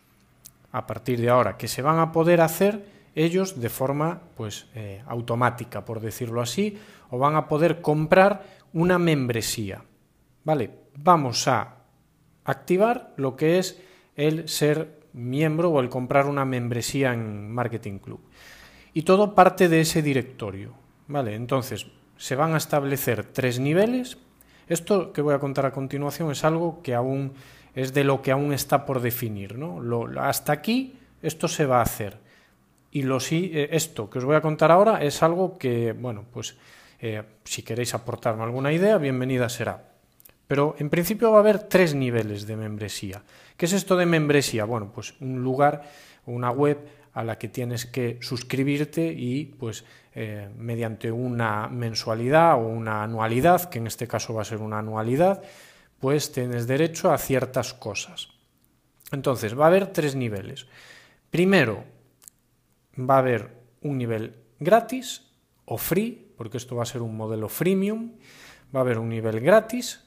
A 0.70 0.86
partir 0.86 1.20
de 1.20 1.28
ahora, 1.28 1.56
que 1.56 1.66
se 1.66 1.82
van 1.82 1.98
a 1.98 2.12
poder 2.12 2.40
hacer 2.40 2.84
ellos 3.14 3.60
de 3.60 3.68
forma 3.68 4.20
pues, 4.36 4.66
eh, 4.74 5.02
automática, 5.06 5.84
por 5.84 6.00
decirlo 6.00 6.40
así, 6.40 6.78
o 7.10 7.18
van 7.18 7.34
a 7.34 7.48
poder 7.48 7.80
comprar 7.80 8.44
una 8.72 8.98
membresía. 8.98 9.82
¿Vale? 10.44 10.70
Vamos 10.96 11.48
a 11.48 11.78
activar 12.44 13.14
lo 13.16 13.34
que 13.34 13.58
es 13.58 13.82
el 14.14 14.48
ser 14.48 15.00
miembro 15.12 15.70
o 15.70 15.80
el 15.80 15.88
comprar 15.88 16.26
una 16.26 16.44
membresía 16.44 17.12
en 17.12 17.50
Marketing 17.50 17.98
Club. 17.98 18.20
Y 18.94 19.02
todo 19.02 19.34
parte 19.34 19.68
de 19.68 19.80
ese 19.80 20.00
directorio. 20.00 20.74
¿Vale? 21.08 21.34
Entonces, 21.34 21.86
se 22.18 22.36
van 22.36 22.54
a 22.54 22.58
establecer 22.58 23.24
tres 23.24 23.58
niveles 23.58 24.18
esto 24.68 25.12
que 25.12 25.22
voy 25.22 25.34
a 25.34 25.38
contar 25.38 25.66
a 25.66 25.72
continuación 25.72 26.30
es 26.30 26.44
algo 26.44 26.82
que 26.82 26.94
aún 26.94 27.32
es 27.74 27.94
de 27.94 28.04
lo 28.04 28.22
que 28.22 28.32
aún 28.32 28.52
está 28.52 28.84
por 28.84 29.00
definir. 29.00 29.56
¿no? 29.56 29.80
hasta 30.20 30.52
aquí 30.52 30.98
esto 31.22 31.48
se 31.48 31.66
va 31.66 31.78
a 31.78 31.82
hacer. 31.82 32.18
Y 32.90 33.02
lo 33.02 33.20
sí, 33.20 33.50
eh, 33.54 33.68
esto 33.72 34.08
que 34.08 34.18
os 34.18 34.24
voy 34.24 34.36
a 34.36 34.40
contar 34.40 34.70
ahora 34.70 35.02
es 35.02 35.22
algo 35.22 35.58
que, 35.58 35.92
bueno, 35.92 36.24
pues 36.32 36.56
eh, 37.00 37.22
si 37.44 37.62
queréis 37.62 37.94
aportarme 37.94 38.42
alguna 38.42 38.72
idea, 38.72 38.98
bienvenida 38.98 39.48
será. 39.48 39.84
Pero 40.46 40.74
en 40.78 40.88
principio 40.88 41.30
va 41.30 41.38
a 41.38 41.40
haber 41.40 41.58
tres 41.60 41.94
niveles 41.94 42.46
de 42.46 42.56
membresía. 42.56 43.22
¿Qué 43.56 43.66
es 43.66 43.72
esto 43.74 43.96
de 43.96 44.06
membresía? 44.06 44.64
Bueno, 44.64 44.90
pues 44.94 45.14
un 45.20 45.42
lugar, 45.42 45.82
una 46.24 46.50
web 46.50 46.78
a 47.12 47.22
la 47.22 47.36
que 47.36 47.48
tienes 47.48 47.84
que 47.84 48.18
suscribirte 48.20 49.12
y 49.12 49.44
pues 49.44 49.84
eh, 50.20 50.50
mediante 50.56 51.12
una 51.12 51.68
mensualidad 51.68 52.54
o 52.54 52.66
una 52.66 53.04
anualidad, 53.04 53.70
que 53.70 53.78
en 53.78 53.86
este 53.86 54.08
caso 54.08 54.34
va 54.34 54.42
a 54.42 54.44
ser 54.44 54.58
una 54.58 54.80
anualidad, 54.80 55.44
pues 56.00 56.32
tienes 56.32 56.66
derecho 56.66 57.12
a 57.12 57.18
ciertas 57.18 57.72
cosas. 57.72 58.30
Entonces, 59.12 59.56
va 59.56 59.66
a 59.66 59.68
haber 59.68 59.92
tres 59.92 60.16
niveles. 60.16 60.66
Primero, 61.30 61.84
va 62.98 63.14
a 63.14 63.18
haber 63.18 63.62
un 63.82 63.96
nivel 63.96 64.34
gratis 64.58 65.22
o 65.66 65.78
free, 65.78 66.34
porque 66.36 66.56
esto 66.56 66.74
va 66.74 66.82
a 66.82 66.86
ser 66.86 67.00
un 67.00 67.16
modelo 67.16 67.48
freemium. 67.48 68.14
Va 68.74 68.80
a 68.80 68.82
haber 68.82 68.98
un 68.98 69.10
nivel 69.10 69.38
gratis 69.38 70.04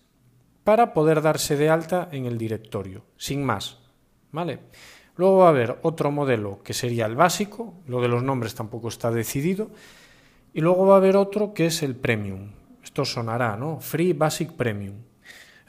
para 0.66 0.94
poder 0.94 1.22
darse 1.22 1.56
de 1.56 1.70
alta 1.70 2.10
en 2.12 2.26
el 2.26 2.38
directorio, 2.38 3.06
sin 3.16 3.46
más. 3.46 3.78
¿Vale? 4.34 4.60
Luego 5.16 5.38
va 5.38 5.46
a 5.46 5.50
haber 5.52 5.80
otro 5.84 6.12
modelo 6.12 6.62
que 6.64 6.74
sería 6.74 7.06
el 7.06 7.16
básico, 7.16 7.76
lo 7.88 8.02
de 8.02 8.10
los 8.10 8.24
nombres 8.24 8.56
tampoco 8.56 8.90
está 8.90 9.10
decidido, 9.10 9.72
y 10.54 10.62
luego 10.62 10.86
va 10.86 10.96
a 10.96 10.98
haber 10.98 11.16
otro 11.16 11.54
que 11.54 11.68
es 11.68 11.84
el 11.84 11.96
premium. 11.96 12.52
Esto 12.84 13.06
sonará, 13.06 13.56
¿no? 13.56 13.80
Free 13.80 14.14
Basic 14.14 14.52
Premium. 14.54 14.96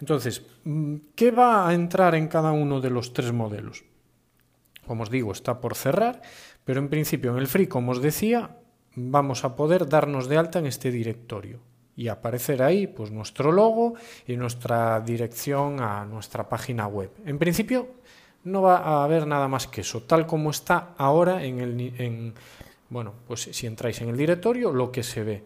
Entonces, 0.00 0.42
mm, 0.64 0.96
¿qué 1.14 1.30
va 1.30 1.68
a 1.68 1.74
entrar 1.74 2.14
en 2.14 2.28
cada 2.28 2.52
uno 2.52 2.80
de 2.80 2.90
los 2.90 3.12
tres 3.12 3.32
modelos? 3.32 3.84
Como 4.86 5.04
os 5.04 5.10
digo, 5.10 5.30
está 5.32 5.60
por 5.60 5.76
cerrar, 5.76 6.22
pero 6.64 6.80
en 6.80 6.88
principio 6.88 7.30
en 7.30 7.38
el 7.38 7.46
free, 7.46 7.68
como 7.68 7.92
os 7.92 8.02
decía, 8.02 8.56
vamos 8.94 9.44
a 9.44 9.54
poder 9.54 9.88
darnos 9.88 10.28
de 10.28 10.38
alta 10.38 10.58
en 10.58 10.66
este 10.66 10.90
directorio 10.90 11.60
y 11.94 12.08
aparecer 12.08 12.62
ahí 12.62 12.86
pues 12.86 13.10
nuestro 13.10 13.52
logo 13.52 13.94
y 14.26 14.36
nuestra 14.36 15.00
dirección 15.00 15.80
a 15.80 16.04
nuestra 16.04 16.48
página 16.48 16.86
web. 16.86 17.10
En 17.24 17.38
principio 17.38 17.88
no 18.44 18.62
va 18.62 18.78
a 18.78 19.04
haber 19.04 19.26
nada 19.26 19.48
más 19.48 19.66
que 19.66 19.82
eso, 19.82 20.02
tal 20.02 20.26
como 20.26 20.50
está 20.50 20.94
ahora 20.96 21.44
en 21.44 21.60
el 21.60 21.94
en, 21.98 22.34
bueno, 22.92 23.14
pues 23.26 23.48
si 23.50 23.66
entráis 23.66 24.00
en 24.02 24.10
el 24.10 24.16
directorio 24.16 24.70
lo 24.70 24.92
que 24.92 25.02
se 25.02 25.22
ve. 25.24 25.44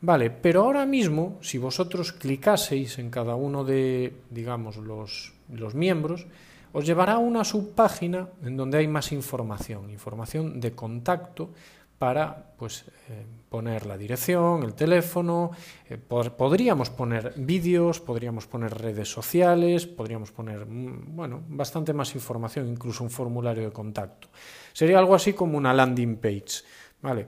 Vale, 0.00 0.30
pero 0.30 0.62
ahora 0.62 0.86
mismo 0.86 1.38
si 1.42 1.58
vosotros 1.58 2.12
clicaseis 2.12 2.98
en 2.98 3.10
cada 3.10 3.34
uno 3.34 3.64
de 3.64 4.14
digamos 4.30 4.76
los, 4.76 5.34
los 5.52 5.74
miembros 5.74 6.26
os 6.72 6.86
llevará 6.86 7.14
a 7.14 7.18
una 7.18 7.44
subpágina 7.44 8.28
en 8.44 8.56
donde 8.56 8.78
hay 8.78 8.86
más 8.86 9.12
información, 9.12 9.90
información 9.90 10.60
de 10.60 10.72
contacto 10.72 11.50
para 11.98 12.54
pues, 12.56 12.86
eh, 13.10 13.26
poner 13.50 13.84
la 13.84 13.98
dirección, 13.98 14.62
el 14.62 14.72
teléfono, 14.72 15.50
eh, 15.86 15.98
podríamos 15.98 16.88
poner 16.88 17.34
vídeos, 17.36 18.00
podríamos 18.00 18.46
poner 18.46 18.72
redes 18.72 19.12
sociales, 19.12 19.86
podríamos 19.86 20.30
poner 20.30 20.64
mm, 20.64 21.14
bueno, 21.14 21.42
bastante 21.46 21.92
más 21.92 22.14
información, 22.14 22.68
incluso 22.68 23.04
un 23.04 23.10
formulario 23.10 23.64
de 23.64 23.72
contacto. 23.72 24.28
Sería 24.72 24.98
algo 24.98 25.14
así 25.14 25.32
como 25.32 25.58
una 25.58 25.74
landing 25.74 26.16
page. 26.16 26.64
¿vale? 27.02 27.26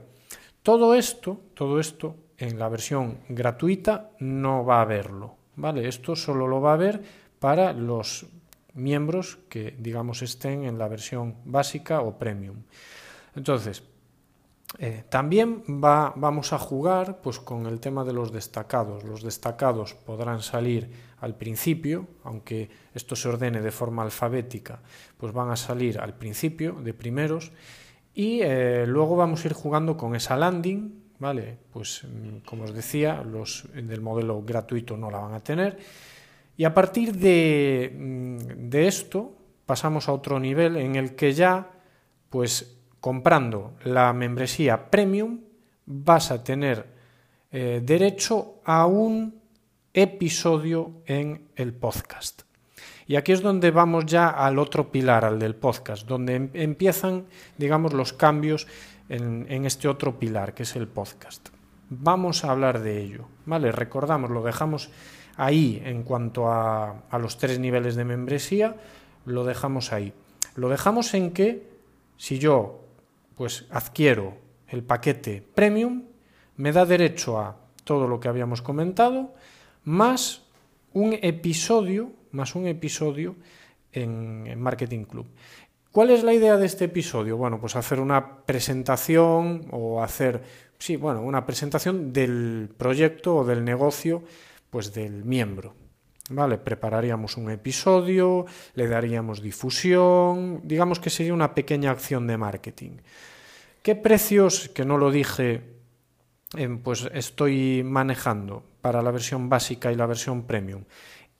Todo 0.61 0.95
esto, 0.95 1.39
todo 1.53 1.79
esto 1.79 2.15
en 2.37 2.57
la 2.57 2.69
versión 2.69 3.19
gratuita 3.29 4.11
no 4.19 4.65
va 4.65 4.77
a 4.77 4.81
haberlo. 4.81 5.35
¿vale? 5.55 5.87
Esto 5.87 6.15
solo 6.15 6.47
lo 6.47 6.61
va 6.61 6.71
a 6.71 6.75
haber 6.75 7.01
para 7.39 7.73
los 7.73 8.25
miembros 8.73 9.37
que 9.49 9.75
digamos 9.77 10.21
estén 10.21 10.63
en 10.63 10.77
la 10.77 10.87
versión 10.87 11.35
básica 11.45 12.01
o 12.01 12.17
premium. 12.17 12.63
Entonces, 13.35 13.83
eh, 14.79 15.03
también 15.09 15.63
va, 15.83 16.13
vamos 16.15 16.51
a 16.53 16.57
jugar 16.57 17.19
pues, 17.21 17.39
con 17.39 17.65
el 17.67 17.79
tema 17.79 18.03
de 18.03 18.13
los 18.13 18.31
destacados. 18.31 19.03
Los 19.03 19.21
destacados 19.21 19.93
podrán 19.93 20.41
salir 20.41 20.89
al 21.21 21.35
principio, 21.35 22.07
aunque 22.23 22.69
esto 22.93 23.15
se 23.15 23.29
ordene 23.29 23.61
de 23.61 23.71
forma 23.71 24.03
alfabética, 24.03 24.81
pues 25.17 25.31
van 25.31 25.51
a 25.51 25.55
salir 25.55 25.99
al 25.99 26.15
principio 26.15 26.73
de 26.73 26.93
primeros 26.93 27.51
y 28.13 28.41
eh, 28.41 28.85
luego 28.87 29.15
vamos 29.15 29.43
a 29.43 29.47
ir 29.47 29.53
jugando 29.53 29.95
con 29.95 30.15
esa 30.15 30.35
landing, 30.35 31.03
¿vale? 31.19 31.57
Pues 31.71 32.03
mm, 32.03 32.39
como 32.45 32.65
os 32.65 32.73
decía, 32.73 33.23
los 33.23 33.65
del 33.73 34.01
modelo 34.01 34.41
gratuito 34.41 34.97
no 34.97 35.09
la 35.09 35.19
van 35.19 35.33
a 35.33 35.39
tener. 35.39 35.77
Y 36.57 36.65
a 36.65 36.73
partir 36.73 37.15
de, 37.15 37.91
mm, 37.95 38.69
de 38.69 38.87
esto 38.87 39.35
pasamos 39.65 40.09
a 40.09 40.13
otro 40.13 40.39
nivel 40.39 40.75
en 40.77 40.95
el 40.95 41.15
que 41.15 41.33
ya 41.33 41.71
pues 42.29 42.82
comprando 43.03 43.73
la 43.83 44.13
membresía 44.13 44.89
premium 44.89 45.41
vas 45.85 46.31
a 46.31 46.41
tener 46.41 46.87
eh, 47.51 47.81
derecho 47.83 48.61
a 48.63 48.85
un 48.85 49.41
episodio 49.91 51.01
en 51.05 51.49
el 51.57 51.73
podcast. 51.73 52.43
Y 53.05 53.17
aquí 53.17 53.33
es 53.33 53.41
donde 53.41 53.71
vamos 53.71 54.05
ya 54.05 54.29
al 54.29 54.57
otro 54.57 54.89
pilar, 54.89 55.25
al 55.25 55.37
del 55.37 55.53
podcast, 55.53 56.07
donde 56.07 56.35
em, 56.35 56.49
empiezan, 56.53 57.25
digamos, 57.57 57.91
los 57.91 58.13
cambios 58.13 58.67
en, 59.09 59.65
este 59.65 59.89
otro 59.89 60.17
pilar, 60.17 60.53
que 60.53 60.63
es 60.63 60.73
el 60.77 60.87
podcast. 60.87 61.49
Vamos 61.89 62.45
a 62.45 62.51
hablar 62.51 62.79
de 62.79 63.01
ello, 63.01 63.27
¿vale? 63.45 63.73
Recordamos, 63.73 64.29
lo 64.29 64.43
dejamos 64.43 64.91
ahí 65.35 65.81
en 65.83 66.03
cuanto 66.03 66.47
a, 66.47 67.03
a 67.09 67.19
los 67.19 67.37
tres 67.37 67.59
niveles 67.59 67.97
de 67.97 68.05
membresía, 68.05 68.77
lo 69.25 69.43
dejamos 69.43 69.91
ahí. 69.91 70.13
Lo 70.55 70.69
dejamos 70.69 71.13
en 71.15 71.31
que 71.31 71.67
si 72.15 72.39
yo 72.39 72.82
pues 73.35 73.65
adquiero 73.69 74.37
el 74.67 74.83
paquete 74.83 75.41
premium, 75.53 76.03
me 76.57 76.71
da 76.71 76.85
derecho 76.85 77.39
a 77.39 77.57
todo 77.83 78.07
lo 78.07 78.19
que 78.19 78.27
habíamos 78.27 78.61
comentado, 78.61 79.33
más 79.83 80.43
un 80.93 81.17
episodio, 81.21 82.11
más 82.31 82.55
un 82.55 82.67
episodio 82.67 83.35
en, 83.91 84.59
Marketing 84.59 85.03
Club. 85.05 85.27
¿Cuál 85.91 86.09
es 86.09 86.23
la 86.23 86.33
idea 86.33 86.57
de 86.57 86.65
este 86.65 86.85
episodio? 86.85 87.37
Bueno, 87.37 87.59
pues 87.59 87.75
hacer 87.75 87.99
una 87.99 88.37
presentación 88.45 89.67
o 89.71 90.01
hacer, 90.01 90.41
sí, 90.79 90.95
bueno, 90.95 91.21
una 91.21 91.45
presentación 91.45 92.11
del 92.11 92.69
proyecto 92.75 93.37
o 93.37 93.45
del 93.45 93.63
negocio, 93.63 94.23
pues 94.71 94.93
del 94.93 95.23
miembro. 95.23 95.75
¿Vale? 96.29 96.57
Prepararíamos 96.57 97.35
un 97.35 97.51
episodio, 97.51 98.45
le 98.75 98.87
daríamos 98.87 99.41
difusión, 99.41 100.61
digamos 100.63 100.99
que 100.99 101.09
sería 101.09 101.33
una 101.33 101.53
pequeña 101.53 101.91
acción 101.91 102.27
de 102.27 102.37
marketing. 102.37 102.91
¿Qué 103.81 103.95
precios, 103.95 104.69
que 104.69 104.85
no 104.85 104.97
lo 104.97 105.11
dije, 105.11 105.61
pues 106.81 107.09
estoy 107.13 107.83
manejando 107.83 108.63
para 108.79 109.01
la 109.01 109.11
versión 109.11 109.49
básica 109.49 109.91
y 109.91 109.95
la 109.95 110.05
versión 110.05 110.43
premium? 110.43 110.85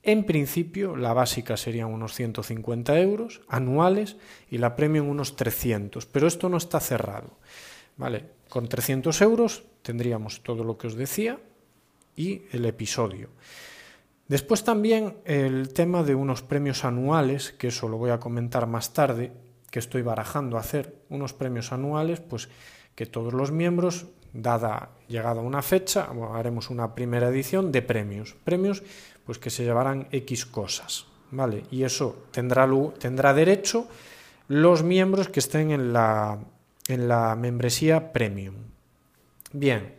En 0.05 0.25
principio, 0.25 0.97
la 0.97 1.13
básica 1.13 1.55
serían 1.55 1.87
unos 1.87 2.13
150 2.13 2.99
euros 2.99 3.39
anuales 3.47 4.17
y 4.51 4.57
la 4.57 4.75
premium 4.75 5.07
unos 5.07 5.37
300, 5.37 6.05
pero 6.07 6.27
esto 6.27 6.49
no 6.49 6.57
está 6.57 6.81
cerrado. 6.81 7.37
¿Vale? 7.95 8.25
Con 8.49 8.67
300 8.67 9.21
euros 9.21 9.63
tendríamos 9.81 10.43
todo 10.43 10.65
lo 10.65 10.77
que 10.77 10.87
os 10.87 10.95
decía 10.95 11.39
y 12.17 12.41
el 12.51 12.65
episodio. 12.65 13.29
Después 14.27 14.63
también 14.63 15.17
el 15.25 15.73
tema 15.73 16.03
de 16.03 16.15
unos 16.15 16.41
premios 16.41 16.85
anuales, 16.85 17.51
que 17.51 17.67
eso 17.67 17.87
lo 17.87 17.97
voy 17.97 18.11
a 18.11 18.19
comentar 18.19 18.67
más 18.67 18.93
tarde, 18.93 19.33
que 19.69 19.79
estoy 19.79 20.01
barajando 20.01 20.57
hacer 20.57 20.95
unos 21.09 21.33
premios 21.33 21.71
anuales, 21.71 22.19
pues 22.21 22.47
que 22.95 23.05
todos 23.05 23.33
los 23.33 23.51
miembros, 23.51 24.05
dada 24.31 24.91
llegada 25.07 25.41
una 25.41 25.61
fecha, 25.61 26.09
haremos 26.33 26.69
una 26.69 26.95
primera 26.95 27.29
edición 27.29 27.71
de 27.71 27.81
premios. 27.81 28.35
Premios 28.43 28.83
pues 29.25 29.39
que 29.39 29.49
se 29.49 29.63
llevarán 29.63 30.07
X 30.11 30.45
cosas, 30.45 31.05
¿vale? 31.31 31.63
Y 31.71 31.83
eso 31.83 32.25
tendrá, 32.31 32.67
tendrá 32.99 33.33
derecho 33.33 33.87
los 34.47 34.83
miembros 34.83 35.29
que 35.29 35.39
estén 35.39 35.71
en 35.71 35.93
la, 35.93 36.39
en 36.87 37.07
la 37.07 37.35
membresía 37.35 38.13
premium. 38.13 38.55
Bien, 39.51 39.95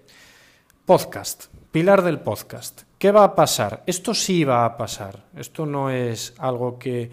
podcast, 0.84 1.46
pilar 1.72 2.02
del 2.02 2.20
podcast. 2.20 2.82
¿Qué 3.04 3.12
va 3.12 3.24
a 3.24 3.34
pasar? 3.34 3.82
Esto 3.84 4.14
sí 4.14 4.44
va 4.44 4.64
a 4.64 4.78
pasar, 4.78 5.24
esto 5.36 5.66
no 5.66 5.90
es 5.90 6.32
algo 6.38 6.78
que, 6.78 7.10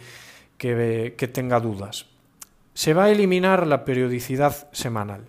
que, 0.58 1.16
que 1.18 1.28
tenga 1.28 1.60
dudas 1.60 2.06
se 2.74 2.94
va 2.94 3.06
a 3.06 3.12
eliminar 3.12 3.68
la 3.68 3.84
periodicidad 3.84 4.72
semanal. 4.72 5.28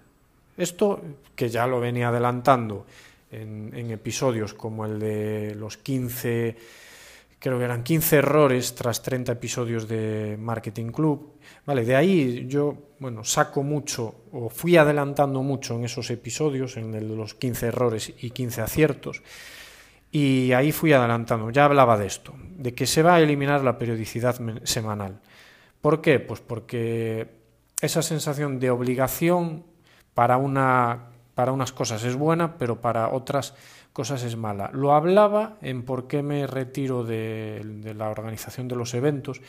Esto, 0.56 1.00
que 1.34 1.48
ya 1.48 1.66
lo 1.66 1.80
venía 1.80 2.08
adelantando 2.08 2.86
en, 3.30 3.90
episodios 3.90 4.54
como 4.54 4.84
el 4.84 4.98
de 4.98 5.54
los 5.54 5.76
15, 5.78 6.56
creo 7.38 7.58
que 7.58 7.64
eran 7.64 7.82
15 7.82 8.16
errores 8.16 8.74
tras 8.74 9.02
30 9.02 9.32
episodios 9.32 9.88
de 9.88 10.36
Marketing 10.38 10.92
Club. 10.92 11.32
Vale, 11.66 11.84
de 11.84 11.96
ahí 11.96 12.46
yo, 12.46 12.76
bueno, 12.98 13.24
saco 13.24 13.62
mucho 13.62 14.14
o 14.32 14.48
fui 14.48 14.76
adelantando 14.76 15.42
mucho 15.42 15.74
en 15.74 15.84
esos 15.84 16.10
episodios, 16.10 16.76
en 16.76 16.94
el 16.94 17.08
de 17.08 17.16
los 17.16 17.34
15 17.34 17.66
errores 17.66 18.12
y 18.20 18.30
15 18.30 18.60
aciertos. 18.60 19.22
Y 20.14 20.52
ahí 20.52 20.72
fui 20.72 20.92
adelantando, 20.92 21.48
ya 21.50 21.64
hablaba 21.64 21.96
de 21.96 22.06
esto, 22.06 22.34
de 22.36 22.74
que 22.74 22.86
se 22.86 23.02
va 23.02 23.14
a 23.14 23.20
eliminar 23.20 23.64
la 23.64 23.78
periodicidad 23.78 24.38
semanal. 24.62 25.20
¿Por 25.80 26.02
qué? 26.02 26.20
Pues 26.20 26.40
porque 26.40 27.28
esa 27.80 28.02
sensación 28.02 28.60
de 28.60 28.70
obligación 28.70 29.64
para, 30.12 30.36
una, 30.36 31.08
para 31.34 31.52
unas 31.52 31.72
cosas 31.72 32.04
es 32.04 32.14
buena, 32.14 32.58
pero 32.58 32.82
para 32.82 33.08
otras 33.08 33.54
cosas 33.94 34.22
es 34.22 34.36
mala. 34.36 34.70
Lo 34.74 34.92
hablaba 34.92 35.56
en 35.62 35.82
por 35.82 36.06
qué 36.08 36.22
me 36.22 36.46
retiro 36.46 37.04
de, 37.04 37.94
la 37.96 38.10
organización 38.10 38.68
de 38.68 38.76
los 38.76 38.92
eventos 38.92 39.40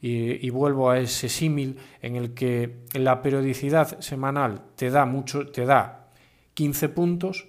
y, 0.00 0.46
y 0.46 0.48
vuelvo 0.48 0.88
a 0.88 0.98
ese 0.98 1.28
símil 1.28 1.78
en 2.00 2.16
el 2.16 2.32
que 2.32 2.84
la 2.94 3.20
periodicidad 3.20 4.00
semanal 4.00 4.62
te 4.76 4.88
da 4.88 5.04
mucho, 5.04 5.46
te 5.48 5.66
da 5.66 6.08
15 6.54 6.88
puntos, 6.88 7.48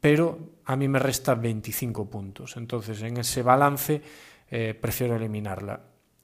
pero 0.00 0.38
a 0.64 0.76
mí 0.76 0.88
me 0.88 0.98
resta 0.98 1.34
25 1.34 2.08
puntos. 2.08 2.56
Entonces, 2.56 3.02
en 3.02 3.18
ese 3.18 3.42
balance 3.42 4.02
eh, 4.50 4.74
prefiero 4.74 5.16
eliminarla. 5.16 5.80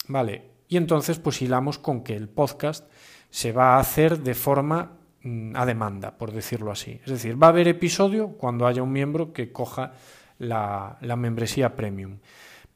Vale, 0.09 0.56
y 0.68 0.76
entonces 0.76 1.18
pues 1.18 1.42
hilamos 1.42 1.78
con 1.78 2.02
que 2.02 2.16
el 2.16 2.28
podcast 2.28 2.90
se 3.30 3.52
va 3.52 3.76
a 3.76 3.80
hacer 3.80 4.21
de 4.21 4.35
forma 4.35 4.92
mm, 5.23 5.54
a 5.54 5.66
demanda, 5.66 6.16
por 6.16 6.33
decirlo 6.33 6.71
así. 6.71 7.00
Es 7.04 7.11
decir, 7.11 7.40
va 7.40 7.49
a 7.49 7.50
haber 7.50 7.68
episodio 7.68 8.28
cuando 8.30 8.66
haya 8.66 8.83
un 8.83 8.92
miembro 8.92 9.33
que 9.33 9.52
coja 9.52 9.92
la, 10.38 10.99
membresía 11.16 11.75
premium. 11.75 12.18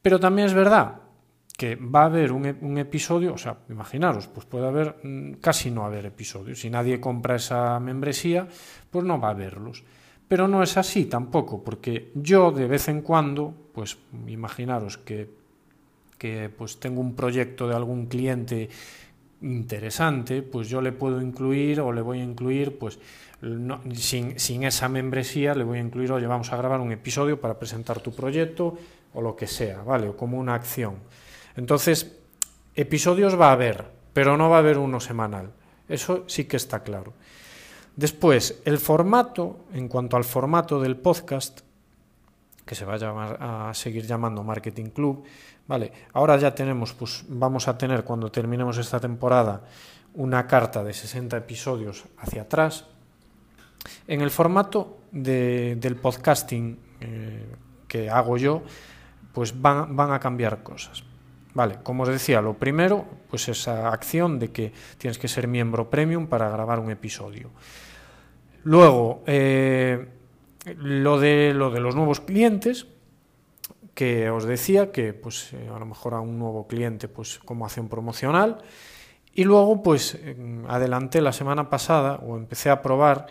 Pero 0.02 0.18
también 0.20 0.46
es 0.46 0.54
verdad 0.54 1.02
que 1.56 1.76
va 1.76 2.02
a 2.02 2.06
haber 2.06 2.32
un, 2.32 2.56
un, 2.62 2.78
episodio, 2.78 3.34
o 3.34 3.38
sea, 3.38 3.58
imaginaros, 3.68 4.28
pues 4.28 4.46
puede 4.46 4.66
haber 4.66 4.96
mm, 5.02 5.32
casi 5.40 5.70
no 5.70 5.84
haber 5.84 6.06
episodios. 6.06 6.60
Si 6.60 6.70
nadie 6.70 7.00
compra 7.00 7.36
esa 7.36 7.78
membresía, 7.80 8.48
pues 8.90 9.04
no 9.04 9.20
va 9.20 9.28
a 9.28 9.32
haberlos. 9.32 9.84
Pero 10.30 10.46
no 10.46 10.62
es 10.62 10.76
así 10.76 11.06
tampoco, 11.06 11.64
porque 11.64 12.12
yo 12.14 12.52
de 12.52 12.68
vez 12.68 12.86
en 12.86 13.02
cuando, 13.02 13.52
pues 13.74 13.98
imaginaros 14.28 14.96
que, 14.96 15.28
que 16.18 16.48
pues 16.56 16.78
tengo 16.78 17.00
un 17.00 17.16
proyecto 17.16 17.66
de 17.66 17.74
algún 17.74 18.06
cliente 18.06 18.68
interesante, 19.42 20.42
pues 20.42 20.68
yo 20.68 20.80
le 20.82 20.92
puedo 20.92 21.20
incluir 21.20 21.80
o 21.80 21.92
le 21.92 22.00
voy 22.00 22.20
a 22.20 22.22
incluir, 22.22 22.78
pues 22.78 23.00
no, 23.40 23.80
sin, 23.92 24.38
sin, 24.38 24.62
esa 24.62 24.88
membresía 24.88 25.52
le 25.56 25.64
voy 25.64 25.78
a 25.78 25.80
incluir, 25.80 26.12
oye, 26.12 26.28
vamos 26.28 26.52
a 26.52 26.56
grabar 26.56 26.78
un 26.78 26.92
episodio 26.92 27.40
para 27.40 27.58
presentar 27.58 27.98
tu 27.98 28.14
proyecto 28.14 28.78
o 29.14 29.20
lo 29.20 29.34
que 29.34 29.48
sea, 29.48 29.82
¿vale? 29.82 30.10
O 30.10 30.16
como 30.16 30.38
una 30.38 30.54
acción. 30.54 30.94
Entonces, 31.56 32.20
episodios 32.76 33.34
va 33.34 33.48
a 33.48 33.54
haber, 33.54 33.84
pero 34.12 34.36
no 34.36 34.48
va 34.48 34.58
a 34.58 34.60
haber 34.60 34.78
uno 34.78 35.00
semanal. 35.00 35.50
Eso 35.88 36.22
sí 36.28 36.44
que 36.44 36.56
está 36.56 36.84
claro. 36.84 37.14
Después, 38.00 38.62
el 38.64 38.78
formato, 38.78 39.66
en 39.74 39.86
cuanto 39.86 40.16
al 40.16 40.24
formato 40.24 40.80
del 40.80 40.96
podcast, 40.96 41.60
que 42.64 42.74
se 42.74 42.86
va 42.86 42.94
a, 42.94 43.68
a 43.68 43.74
seguir 43.74 44.06
llamando 44.06 44.42
Marketing 44.42 44.86
Club, 44.86 45.22
vale, 45.68 45.92
ahora 46.14 46.38
ya 46.38 46.54
tenemos, 46.54 46.94
pues 46.94 47.26
vamos 47.28 47.68
a 47.68 47.76
tener 47.76 48.02
cuando 48.02 48.32
terminemos 48.32 48.78
esta 48.78 48.98
temporada 48.98 49.64
una 50.14 50.46
carta 50.46 50.82
de 50.82 50.94
60 50.94 51.36
episodios 51.36 52.06
hacia 52.16 52.40
atrás. 52.40 52.86
En 54.08 54.22
el 54.22 54.30
formato 54.30 55.00
de, 55.12 55.76
del 55.76 55.96
podcasting 55.96 56.78
eh, 57.00 57.54
que 57.86 58.08
hago 58.08 58.38
yo, 58.38 58.62
pues 59.34 59.60
van, 59.60 59.94
van 59.94 60.12
a 60.12 60.20
cambiar 60.20 60.62
cosas. 60.62 61.04
Vale, 61.52 61.80
como 61.82 62.04
os 62.04 62.08
decía, 62.08 62.40
lo 62.40 62.54
primero, 62.54 63.04
pues 63.28 63.46
esa 63.50 63.90
acción 63.90 64.38
de 64.38 64.52
que 64.52 64.72
tienes 64.96 65.18
que 65.18 65.28
ser 65.28 65.48
miembro 65.48 65.90
premium 65.90 66.28
para 66.28 66.48
grabar 66.48 66.78
un 66.78 66.90
episodio. 66.90 67.50
Luego, 68.62 69.22
eh, 69.26 70.06
lo, 70.76 71.18
de, 71.18 71.52
lo 71.54 71.70
de 71.70 71.80
los 71.80 71.94
nuevos 71.94 72.20
clientes, 72.20 72.86
que 73.94 74.30
os 74.30 74.44
decía 74.44 74.92
que 74.92 75.12
pues 75.12 75.52
eh, 75.52 75.68
a 75.74 75.78
lo 75.78 75.86
mejor 75.86 76.14
a 76.14 76.20
un 76.20 76.38
nuevo 76.38 76.66
cliente 76.66 77.08
pues 77.08 77.38
como 77.38 77.64
acción 77.64 77.88
promocional. 77.88 78.58
Y 79.32 79.44
luego 79.44 79.82
pues 79.82 80.18
adelanté 80.66 81.20
la 81.20 81.32
semana 81.32 81.70
pasada 81.70 82.16
o 82.16 82.36
empecé 82.36 82.68
a 82.68 82.82
probar 82.82 83.26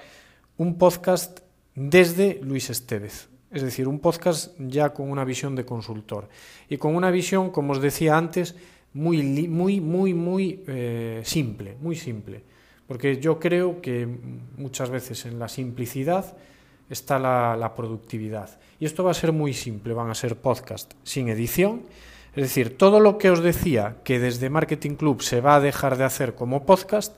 un 0.58 0.78
podcast 0.78 1.42
desde 1.76 2.40
Luis 2.42 2.70
Estevez. 2.70 3.30
Es 3.52 3.64
decir, 3.64 3.88
un 3.88 4.00
podcast 4.00 4.56
ya 4.60 4.94
con 4.94 5.10
una 5.10 5.26
visión 5.26 5.56
de 5.56 5.66
consultor. 5.66 6.30
Y 6.70 6.78
con 6.78 6.96
una 6.96 7.10
visión, 7.10 7.50
como 7.50 7.74
os 7.74 7.82
decía 7.82 8.18
antes, 8.18 8.56
muy, 8.94 9.24
muy, 9.48 9.82
muy, 9.82 10.14
muy 10.14 10.64
eh, 10.68 11.22
simple, 11.24 11.76
muy 11.80 11.96
simple. 11.96 12.44
Porque 12.90 13.20
yo 13.20 13.40
creo 13.40 13.82
que 13.82 14.08
muchas 14.58 14.90
veces 14.90 15.28
en 15.28 15.38
la 15.38 15.48
simplicidad 15.48 16.36
está 16.90 17.20
la, 17.20 17.74
productividad. 17.76 18.60
Y 18.80 18.86
esto 18.86 19.04
va 19.04 19.12
a 19.12 19.14
ser 19.14 19.32
muy 19.32 19.54
simple, 19.54 19.94
van 19.94 20.10
a 20.10 20.16
ser 20.16 20.38
podcast 20.38 20.94
sin 21.04 21.30
edición. 21.30 21.84
Es 22.36 22.46
decir, 22.46 22.80
todo 22.80 23.00
lo 23.00 23.20
que 23.20 23.30
os 23.30 23.44
decía 23.44 23.98
que 24.04 24.18
desde 24.18 24.50
Marketing 24.50 24.96
Club 24.96 25.22
se 25.22 25.40
va 25.40 25.58
a 25.58 25.60
dejar 25.60 25.98
de 25.98 26.04
hacer 26.04 26.34
como 26.34 26.66
podcast, 26.66 27.16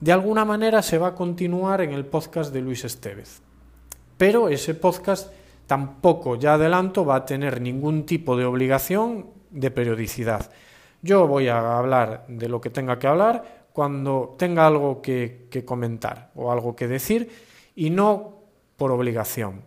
de 0.00 0.10
alguna 0.10 0.46
manera 0.46 0.80
se 0.80 0.96
va 0.96 1.08
a 1.08 1.14
continuar 1.14 1.82
en 1.82 1.92
el 1.92 2.06
podcast 2.06 2.50
de 2.54 2.62
Luis 2.62 2.86
Estevez. 2.86 3.42
Pero 4.16 4.48
ese 4.48 4.72
podcast 4.72 5.30
tampoco, 5.66 6.36
ya 6.36 6.54
adelanto, 6.54 7.04
va 7.04 7.16
a 7.16 7.26
tener 7.26 7.60
ningún 7.60 8.06
tipo 8.06 8.38
de 8.38 8.46
obligación 8.46 9.26
de 9.50 9.70
periodicidad. 9.70 10.50
Yo 11.02 11.26
voy 11.26 11.48
a 11.48 11.76
hablar 11.76 12.24
de 12.26 12.48
lo 12.48 12.62
que 12.62 12.70
tenga 12.70 12.98
que 12.98 13.06
hablar 13.06 13.63
cuando 13.74 14.36
tenga 14.38 14.68
algo 14.68 15.02
que, 15.02 15.48
comentar 15.66 16.30
o 16.36 16.52
algo 16.52 16.76
que 16.76 16.86
decir 16.86 17.28
y 17.74 17.90
no 17.90 18.38
por 18.76 18.92
obligación. 18.92 19.62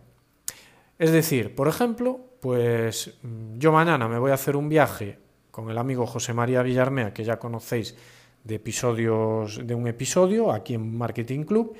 Es 0.98 1.12
decir, 1.12 1.54
por 1.54 1.68
ejemplo, 1.68 2.18
pues 2.40 3.18
mm, 3.22 3.58
yo 3.58 3.70
mañana 3.70 4.08
me 4.08 4.18
voy 4.18 4.30
a 4.30 4.34
hacer 4.34 4.56
un 4.56 4.70
viaje 4.70 5.18
con 5.50 5.68
el 5.70 5.76
amigo 5.76 6.06
José 6.06 6.32
María 6.32 6.62
Villarmea, 6.62 7.12
que 7.12 7.22
ya 7.22 7.38
conocéis 7.38 7.96
de 8.44 8.54
episodios 8.54 9.60
de 9.66 9.74
un 9.74 9.86
episodio 9.86 10.52
aquí 10.52 10.72
en 10.72 10.96
Marketing 10.96 11.44
Club 11.44 11.76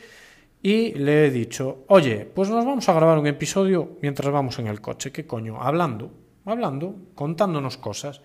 y 0.62 0.93
le 0.93 1.29
he 1.29 1.31
dicho, 1.31 1.85
oye, 1.88 2.27
pues 2.27 2.51
nos 2.51 2.62
vamos 2.62 2.87
a 2.91 2.93
grabar 2.93 3.19
un 3.19 3.27
episodio 3.27 3.97
mientras 4.03 4.31
vamos 4.31 4.59
en 4.59 4.67
el 4.67 4.83
coche. 4.83 5.11
¿Qué 5.11 5.27
coño? 5.27 5.62
Hablando, 5.62 6.11
hablando, 6.45 6.95
contándonos 7.14 7.79
cosas. 7.79 8.21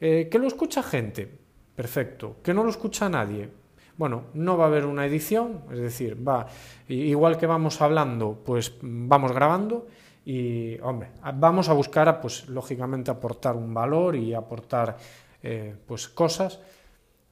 Eh, 0.00 0.26
¿Que 0.28 0.38
lo 0.40 0.48
escucha 0.48 0.82
gente? 0.82 1.45
Perfecto. 1.76 2.36
¿Que 2.42 2.54
no 2.54 2.64
lo 2.64 2.70
escucha 2.70 3.08
nadie? 3.08 3.48
Bueno, 3.96 4.24
no 4.34 4.56
va 4.56 4.64
a 4.64 4.66
haber 4.66 4.84
una 4.86 5.06
edición, 5.06 5.62
es 5.70 5.78
decir, 5.78 6.16
va, 6.26 6.46
igual 6.88 7.38
que 7.38 7.46
vamos 7.46 7.80
hablando, 7.80 8.42
pues 8.44 8.74
vamos 8.82 9.32
grabando 9.32 9.86
y, 10.24 10.78
hombre, 10.80 11.10
vamos 11.34 11.68
a 11.68 11.72
buscar, 11.72 12.20
pues 12.20 12.48
lógicamente, 12.48 13.10
aportar 13.10 13.56
un 13.56 13.72
valor 13.72 14.16
y 14.16 14.34
aportar, 14.34 14.96
eh, 15.42 15.74
pues, 15.86 16.08
cosas 16.08 16.60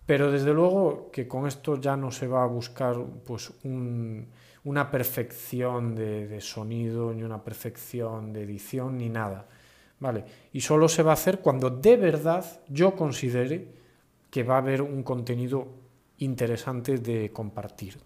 pero 0.07 0.31
desde 0.31 0.53
luego 0.53 1.11
que 1.11 1.27
con 1.27 1.47
esto 1.47 1.81
ya 1.81 1.97
no 1.97 2.11
se 2.11 2.27
va 2.27 2.43
a 2.43 2.47
buscar 2.47 2.97
pues 3.25 3.53
un, 3.65 4.29
una 4.65 4.91
perfección 4.91 5.95
de, 5.95 6.27
de, 6.27 6.41
sonido, 6.41 7.13
ni 7.13 7.23
una 7.23 7.43
perfección 7.43 8.33
de 8.33 8.43
edición, 8.43 8.99
ni 8.99 9.09
nada. 9.09 9.47
¿Vale? 10.01 10.25
Y 10.53 10.61
solo 10.61 10.89
se 10.89 11.03
va 11.03 11.13
a 11.13 11.15
hacer 11.15 11.39
cuando 11.39 11.71
de 11.71 11.97
verdad 11.97 12.45
yo 12.69 12.95
considere 12.95 13.69
que 14.35 14.43
va 14.43 14.57
a 14.57 14.59
haber 14.59 14.83
un 14.83 15.05
contenido 15.05 15.69
interesante 16.19 16.99
de 16.99 17.31
compartir. 17.31 17.99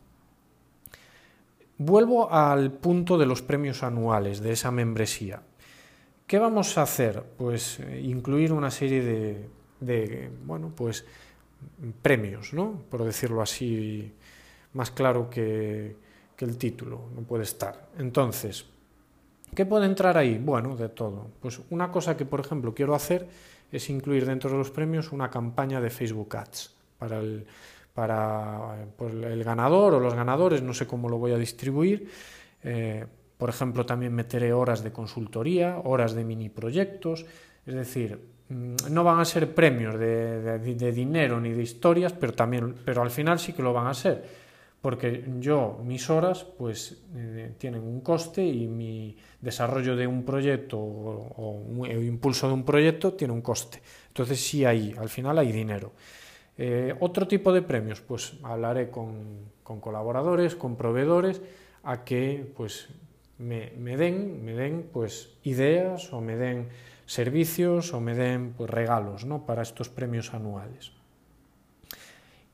Vuelvo 1.78 2.30
al 2.30 2.70
punto 2.70 3.16
de 3.16 3.24
los 3.24 3.40
premios 3.40 3.82
anuales, 3.82 4.42
de 4.42 4.52
esa 4.52 4.70
membresía. 4.70 5.40
¿Qué 6.26 6.38
vamos 6.38 6.76
a 6.76 6.82
hacer? 6.82 7.24
Pues 7.38 7.80
eh, 7.80 8.02
incluir 8.04 8.52
una 8.52 8.70
serie 8.70 9.48
de, 9.80 10.30
bueno, 10.44 10.70
pues 10.76 11.06
premios, 12.02 12.52
¿no? 12.52 12.82
por 12.90 13.04
decirlo 13.04 13.40
así, 13.40 14.12
más 14.74 14.90
claro 14.90 15.30
que, 15.30 15.96
que 16.36 16.44
el 16.44 16.58
título, 16.58 17.08
no 17.16 17.22
puede 17.22 17.44
estar. 17.44 17.88
Entonces, 17.96 18.66
¿qué 19.54 19.64
puede 19.64 19.86
entrar 19.86 20.18
ahí? 20.18 20.36
Bueno, 20.36 20.76
de 20.76 20.90
todo. 20.90 21.30
Pues 21.40 21.58
una 21.70 21.90
cosa 21.90 22.18
que, 22.18 22.26
por 22.26 22.40
ejemplo, 22.40 22.74
quiero 22.74 22.94
hacer 22.94 23.26
es 23.70 23.90
incluir 23.90 24.26
dentro 24.26 24.50
de 24.50 24.56
los 24.56 24.70
premios 24.70 25.12
una 25.12 25.30
campaña 25.30 25.80
de 25.80 25.90
Facebook 25.90 26.36
Ads 26.36 26.74
para 26.98 27.18
el, 27.18 27.46
para 27.94 28.86
pues, 28.96 29.14
el 29.14 29.44
ganador 29.44 29.94
o 29.94 30.00
los 30.00 30.14
ganadores, 30.14 30.62
no 30.62 30.74
sé 30.74 30.86
cómo 30.86 31.08
lo 31.08 31.18
voy 31.18 31.32
a 31.32 31.38
distribuir. 31.38 32.10
Eh, 32.62 33.06
por 33.36 33.50
ejemplo, 33.50 33.86
también 33.86 34.14
meteré 34.14 34.52
horas 34.52 34.82
de 34.82 34.90
consultoría, 34.90 35.78
horas 35.84 36.14
de 36.14 36.24
mini 36.24 36.48
proyectos, 36.48 37.24
es 37.64 37.74
decir, 37.74 38.18
Mm, 38.48 38.76
no 38.90 39.04
van 39.04 39.20
a 39.20 39.24
ser 39.24 39.54
premios 39.54 39.98
de, 39.98 40.58
dinero 40.92 41.40
ni 41.40 41.52
de 41.52 41.62
historias, 41.62 42.12
pero 42.14 42.32
también, 42.32 42.74
pero 42.84 43.02
al 43.02 43.10
final 43.10 43.38
sí 43.38 43.52
que 43.52 43.62
lo 43.62 43.72
van 43.72 43.86
a 43.86 43.94
ser, 43.94 44.24
porque 44.80 45.24
yo 45.40 45.80
mis 45.84 46.08
horas 46.08 46.44
pues 46.44 47.02
eh, 47.14 47.52
tienen 47.58 47.82
un 47.82 48.00
coste 48.00 48.44
y 48.44 48.66
mi 48.68 49.16
desarrollo 49.40 49.96
de 49.96 50.06
un 50.06 50.24
proyecto 50.24 50.78
o, 50.78 51.84
el 51.86 52.04
impulso 52.04 52.46
de 52.46 52.54
un 52.54 52.64
proyecto 52.64 53.14
tiene 53.14 53.32
un 53.32 53.42
coste. 53.42 53.82
Entonces 54.08 54.40
sí 54.40 54.64
hay, 54.64 54.94
al 54.98 55.08
final 55.08 55.38
hay 55.38 55.50
dinero. 55.52 55.92
Eh, 56.56 56.94
otro 57.00 57.26
tipo 57.26 57.52
de 57.52 57.62
premios, 57.62 58.00
pues 58.00 58.34
hablaré 58.42 58.90
con, 58.90 59.50
con 59.62 59.80
colaboradores, 59.80 60.54
con 60.54 60.76
proveedores, 60.76 61.40
a 61.84 62.04
que 62.04 62.52
pues 62.56 62.88
me, 63.38 63.72
me 63.78 63.96
den, 63.96 64.44
me 64.44 64.54
den 64.54 64.88
pues 64.92 65.36
ideas 65.44 66.12
o 66.12 66.20
me 66.20 66.36
den 66.36 66.68
servicios 67.06 67.94
o 67.94 68.00
me 68.00 68.14
den 68.14 68.52
pues, 68.56 68.70
regalos 68.70 69.24
¿no? 69.24 69.46
para 69.46 69.62
estos 69.62 69.88
premios 69.88 70.34
anuales. 70.34 70.92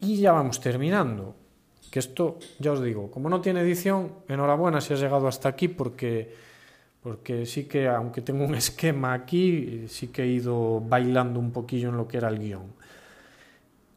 Y 0.00 0.20
ya 0.20 0.32
vamos 0.32 0.60
terminando. 0.60 1.34
Que 1.90 1.98
esto, 2.00 2.38
ya 2.58 2.72
os 2.72 2.82
digo, 2.82 3.10
como 3.10 3.28
no 3.28 3.40
tiene 3.40 3.60
edición, 3.60 4.12
enhorabuena 4.28 4.80
si 4.80 4.94
has 4.94 5.00
llegado 5.00 5.28
hasta 5.28 5.48
aquí 5.48 5.68
porque, 5.68 6.34
porque 7.02 7.46
sí 7.46 7.64
que, 7.64 7.88
aunque 7.88 8.20
tengo 8.20 8.44
un 8.44 8.54
esquema 8.64 9.12
aquí, 9.12 9.86
sí 9.88 10.08
que 10.08 10.22
he 10.22 10.26
ido 10.26 10.80
bailando 10.80 11.38
un 11.38 11.52
poquillo 11.52 11.90
en 11.90 11.96
lo 11.96 12.08
que 12.08 12.16
era 12.16 12.28
el 12.28 12.38
guion. 12.38 12.72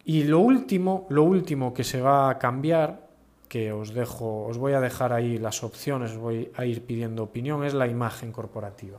Y 0.06 0.24
lo 0.24 0.40
último, 0.40 1.06
lo 1.10 1.24
último 1.24 1.74
que 1.74 1.84
se 1.84 2.00
va 2.00 2.30
a 2.30 2.38
cambiar, 2.38 3.08
que 3.50 3.72
os 3.72 3.94
dejo, 3.94 4.46
os 4.46 4.58
voy 4.58 4.74
a 4.74 4.80
dejar 4.80 5.12
ahí 5.12 5.38
las 5.38 5.64
opciones, 5.64 6.12
os 6.12 6.18
voy 6.18 6.52
a 6.56 6.66
ir 6.66 6.86
pidiendo 6.86 7.24
opinión, 7.24 7.66
es 7.66 7.74
la 7.74 7.88
imagen 7.88 8.32
corporativa. 8.32 8.98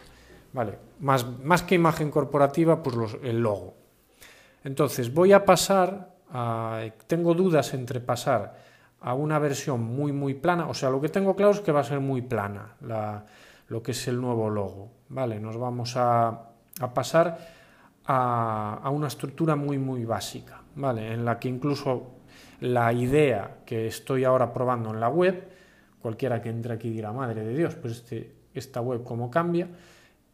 Vale, 0.52 0.78
más, 1.00 1.24
más 1.42 1.62
que 1.62 1.74
imagen 1.74 2.10
corporativa, 2.10 2.82
pues 2.82 3.16
el 3.22 3.40
logo. 3.40 3.74
Entonces, 4.64 5.12
voy 5.12 5.32
a 5.32 5.44
pasar 5.44 6.18
tengo 7.06 7.34
dudas 7.34 7.72
entre 7.74 8.00
pasar 8.00 8.67
a 9.00 9.14
una 9.14 9.38
versión 9.38 9.82
muy 9.82 10.12
muy 10.12 10.34
plana, 10.34 10.68
o 10.68 10.74
sea, 10.74 10.90
lo 10.90 11.00
que 11.00 11.08
tengo 11.08 11.36
claro 11.36 11.52
es 11.52 11.60
que 11.60 11.72
va 11.72 11.80
a 11.80 11.84
ser 11.84 12.00
muy 12.00 12.22
plana 12.22 12.76
la, 12.80 13.24
lo 13.68 13.82
que 13.82 13.92
es 13.92 14.08
el 14.08 14.20
nuevo 14.20 14.50
logo, 14.50 14.90
¿vale? 15.08 15.38
Nos 15.40 15.56
vamos 15.56 15.96
a, 15.96 16.28
a 16.80 16.94
pasar 16.94 17.38
a, 18.06 18.80
a, 18.82 18.90
una 18.90 19.06
estructura 19.06 19.56
muy 19.56 19.78
muy 19.78 20.04
básica, 20.04 20.62
¿vale? 20.74 21.12
En 21.12 21.24
la 21.24 21.38
que 21.38 21.48
incluso 21.48 22.14
la 22.60 22.92
idea 22.92 23.58
que 23.64 23.86
estoy 23.86 24.24
ahora 24.24 24.52
probando 24.52 24.90
en 24.90 25.00
la 25.00 25.08
web, 25.08 25.48
cualquiera 26.00 26.42
que 26.42 26.48
entre 26.48 26.74
aquí 26.74 26.90
dirá, 26.90 27.12
madre 27.12 27.44
de 27.44 27.56
Dios, 27.56 27.74
pues 27.76 27.94
este, 27.94 28.32
esta 28.54 28.80
web 28.80 29.04
cómo 29.04 29.30
cambia, 29.30 29.68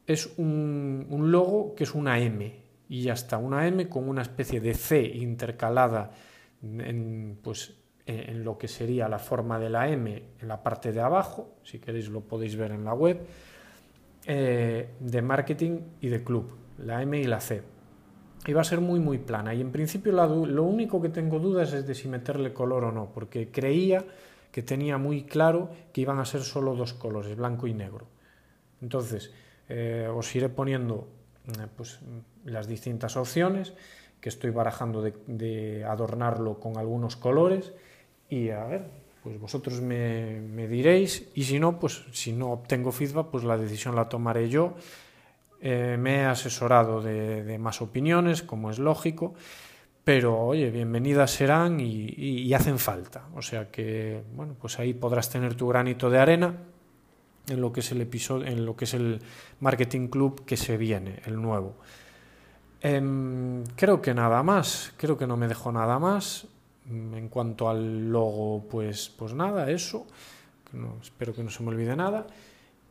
es 0.06 0.32
un, 0.38 1.06
un 1.10 1.30
logo 1.30 1.74
que 1.74 1.84
es 1.84 1.94
una 1.94 2.18
M, 2.18 2.64
y 2.88 3.02
ya 3.02 3.14
está, 3.14 3.38
una 3.38 3.66
M 3.66 3.88
con 3.88 4.08
una 4.08 4.22
especie 4.22 4.60
de 4.60 4.74
C 4.74 5.02
intercalada 5.02 6.10
en, 6.62 7.38
pues, 7.42 7.74
en 8.06 8.44
lo 8.44 8.58
que 8.58 8.68
sería 8.68 9.08
la 9.08 9.18
forma 9.18 9.58
de 9.58 9.70
la 9.70 9.88
M 9.88 10.22
en 10.40 10.48
la 10.48 10.62
parte 10.62 10.92
de 10.92 11.00
abajo, 11.00 11.56
si 11.62 11.78
queréis 11.78 12.08
lo 12.08 12.20
podéis 12.20 12.56
ver 12.56 12.72
en 12.72 12.84
la 12.84 12.92
web, 12.92 13.20
eh, 14.26 14.90
de 15.00 15.22
marketing 15.22 15.80
y 16.00 16.08
de 16.08 16.22
club, 16.22 16.50
la 16.78 17.02
M 17.02 17.18
y 17.18 17.24
la 17.24 17.40
C. 17.40 17.62
Y 18.46 18.52
va 18.52 18.60
a 18.60 18.64
ser 18.64 18.80
muy 18.80 19.00
muy 19.00 19.18
plana 19.18 19.54
y 19.54 19.62
en 19.62 19.72
principio 19.72 20.12
lo 20.12 20.62
único 20.64 21.00
que 21.00 21.08
tengo 21.08 21.38
dudas 21.38 21.72
es 21.72 21.86
de 21.86 21.94
si 21.94 22.08
meterle 22.08 22.52
color 22.52 22.84
o 22.84 22.92
no, 22.92 23.10
porque 23.10 23.50
creía 23.50 24.04
que 24.52 24.62
tenía 24.62 24.98
muy 24.98 25.24
claro 25.24 25.70
que 25.92 26.02
iban 26.02 26.18
a 26.18 26.26
ser 26.26 26.42
solo 26.42 26.74
dos 26.74 26.92
colores, 26.92 27.36
blanco 27.36 27.66
y 27.66 27.72
negro. 27.72 28.06
Entonces, 28.82 29.32
eh, 29.68 30.08
os 30.14 30.34
iré 30.36 30.50
poniendo 30.50 31.08
eh, 31.48 31.66
pues, 31.74 32.00
las 32.44 32.68
distintas 32.68 33.16
opciones 33.16 33.72
que 34.20 34.28
estoy 34.28 34.50
barajando 34.50 35.02
de 35.02 35.84
adornarlo 35.84 36.60
con 36.60 36.76
algunos 36.76 37.16
colores 37.16 37.72
y 38.34 38.50
a 38.50 38.64
ver, 38.64 38.84
pues 39.22 39.38
vosotros 39.38 39.80
me, 39.80 40.66
diréis 40.68 41.28
y 41.34 41.44
si 41.44 41.60
no, 41.60 41.78
pues 41.78 42.04
si 42.12 42.32
no 42.32 42.52
obtengo 42.52 42.90
feedback, 42.92 43.28
pues 43.28 43.44
la 43.44 43.56
decisión 43.56 43.94
la 43.94 44.08
tomaré 44.08 44.48
yo. 44.48 44.74
Eh, 45.60 45.96
me 45.98 46.16
he 46.16 46.24
asesorado 46.24 47.00
de, 47.00 47.56
más 47.58 47.80
opiniones, 47.80 48.42
como 48.42 48.70
es 48.70 48.78
lógico, 48.78 49.34
pero 50.02 50.38
oye, 50.38 50.70
bienvenidas 50.70 51.30
serán 51.30 51.80
y, 51.80 52.52
hacen 52.52 52.78
falta. 52.78 53.28
O 53.34 53.40
sea 53.40 53.70
que, 53.70 54.22
bueno, 54.34 54.56
pues 54.60 54.78
ahí 54.78 54.92
podrás 54.92 55.30
tener 55.30 55.54
tu 55.54 55.68
granito 55.68 56.10
de 56.10 56.18
arena 56.18 56.54
en 57.48 57.60
lo 57.60 57.72
que 57.72 57.80
es 57.80 57.92
el 57.92 58.00
episodio, 58.00 58.46
en 58.46 58.66
lo 58.66 58.76
que 58.76 58.84
es 58.84 58.94
el 58.94 59.20
Marketing 59.60 60.08
Club 60.08 60.44
que 60.44 60.56
se 60.56 60.76
viene, 60.76 61.20
el 61.24 61.40
nuevo. 61.40 61.76
Eh, 62.82 63.00
creo 63.76 64.02
que 64.02 64.12
nada 64.12 64.42
más, 64.42 64.92
creo 64.98 65.16
que 65.16 65.26
no 65.26 65.38
me 65.38 65.48
dejo 65.48 65.72
nada 65.72 65.98
más. 65.98 66.48
En 66.90 67.28
cuanto 67.28 67.68
al 67.68 68.10
logo, 68.10 68.64
pues, 68.68 69.08
pues 69.08 69.32
nada, 69.32 69.70
eso. 69.70 70.06
Espero 71.00 71.34
que 71.34 71.42
no 71.42 71.50
se 71.50 71.62
me 71.62 71.70
olvide 71.70 71.96
nada. 71.96 72.26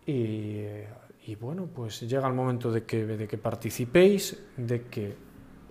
Y, 0.06 1.36
bueno, 1.40 1.68
pues 1.74 2.02
llega 2.02 2.28
el 2.28 2.34
momento 2.34 2.72
de 2.72 2.84
que, 2.84 3.06
de 3.06 3.28
que 3.28 3.38
participéis, 3.38 4.44
de 4.58 4.84
que 4.84 5.16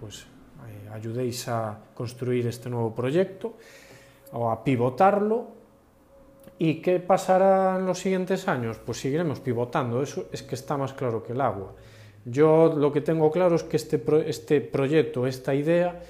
pues, 0.01 0.23
eh, 0.23 0.89
ayudéis 0.93 1.49
a 1.49 1.79
construir 1.95 2.47
este 2.47 2.71
nuevo 2.71 2.95
proyecto 2.95 3.57
o 4.33 4.51
a 4.51 4.63
pivotarlo. 4.63 5.63
¿Y 6.59 6.77
qué 6.77 7.01
pasará 7.01 7.77
en 7.79 7.87
los 7.87 7.99
siguientes 7.99 8.47
años? 8.47 8.79
Pues 8.79 8.99
seguiremos 8.99 9.41
pivotando. 9.41 10.03
Eso 10.03 10.29
es 10.31 10.43
que 10.43 10.55
está 10.55 10.77
más 10.77 10.93
claro 10.93 11.23
que 11.23 11.33
el 11.33 11.41
agua. 11.41 11.75
Yo 12.25 12.73
lo 12.77 12.93
que 12.93 13.01
tengo 13.01 13.31
claro 13.31 13.57
es 13.57 13.65
que 13.65 13.77
este, 13.77 14.01
este 14.27 14.61
proyecto, 14.61 15.27
esta 15.27 15.55
idea, 15.55 16.01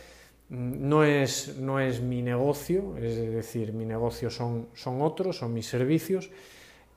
no 0.48 1.04
es, 1.04 1.56
no 1.58 1.80
es 1.80 2.00
mi 2.00 2.22
negocio, 2.22 2.96
es 2.98 3.16
decir, 3.16 3.72
mi 3.72 3.84
negocio 3.84 4.30
son, 4.30 4.68
son 4.74 5.00
otros, 5.00 5.38
son 5.38 5.54
mis 5.54 5.66
servicios, 5.66 6.30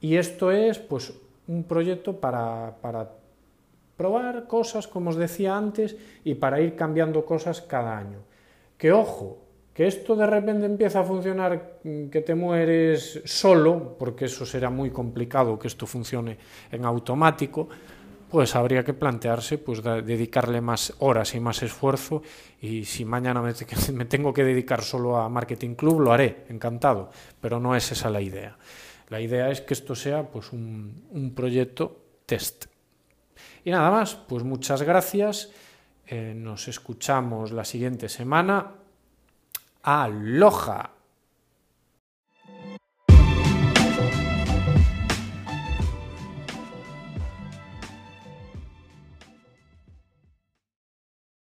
y 0.02 0.18
esto 0.18 0.52
es 0.52 0.80
pues 0.80 1.14
un 1.48 1.64
proyecto 1.64 2.20
para, 2.20 2.78
para 2.82 3.12
probar 3.98 4.48
cosas, 4.48 4.88
como 4.88 5.10
os 5.10 5.16
decía 5.16 5.56
antes, 5.56 5.96
y 6.24 6.36
para 6.36 6.60
ir 6.60 6.76
cambiando 6.76 7.26
cosas 7.26 7.62
cada 7.62 7.98
año. 7.98 8.20
Que 8.78 8.92
ojo, 8.92 9.38
que 9.74 9.88
esto 9.88 10.16
de 10.16 10.26
repente 10.26 10.66
empieza 10.66 11.02
a 11.02 11.04
funcionar, 11.04 11.80
que 11.84 12.22
te 12.22 12.36
mueres 12.36 13.22
solo, 13.26 13.96
porque 13.98 14.26
eso 14.26 14.46
será 14.46 14.70
muy 14.70 14.90
complicado 14.90 15.60
que 15.60 15.68
esto 15.68 15.86
funcione 15.86 16.38
en 16.72 16.86
automático, 16.86 17.68
pues 18.36 18.54
habría 18.54 18.84
que 18.84 18.94
plantearse 18.94 19.58
pues 19.58 19.82
dedicarle 19.82 20.60
más 20.60 20.94
horas 21.00 21.36
y 21.36 21.40
más 21.40 21.64
esfuerzo 21.64 22.22
y 22.60 22.84
si 22.84 23.06
mañana 23.06 23.42
me, 23.94 24.04
tengo 24.04 24.34
que 24.34 24.44
dedicar 24.44 24.82
solo 24.82 25.16
a 25.16 25.30
Marketing 25.30 25.76
Club 25.76 26.02
lo 26.02 26.12
haré, 26.12 26.44
encantado, 26.50 27.12
pero 27.40 27.62
no 27.62 27.78
es 27.78 27.94
esa 27.94 28.10
la 28.10 28.20
idea. 28.20 28.58
La 29.08 29.22
idea 29.22 29.50
es 29.50 29.62
que 29.62 29.74
esto 29.74 29.96
sea 29.96 30.30
pues 30.30 30.52
un, 30.52 31.06
un 31.12 31.34
proyecto 31.34 32.18
test. 32.26 32.66
Y 33.64 33.72
nada 33.72 33.90
más, 33.90 34.16
pues 34.16 34.44
muchas 34.44 34.82
gracias, 34.82 35.52
eh, 36.06 36.34
nos 36.36 36.68
escuchamos 36.68 37.54
la 37.54 37.64
siguiente 37.64 38.10
semana. 38.10 38.70
Aloha. 39.82 40.95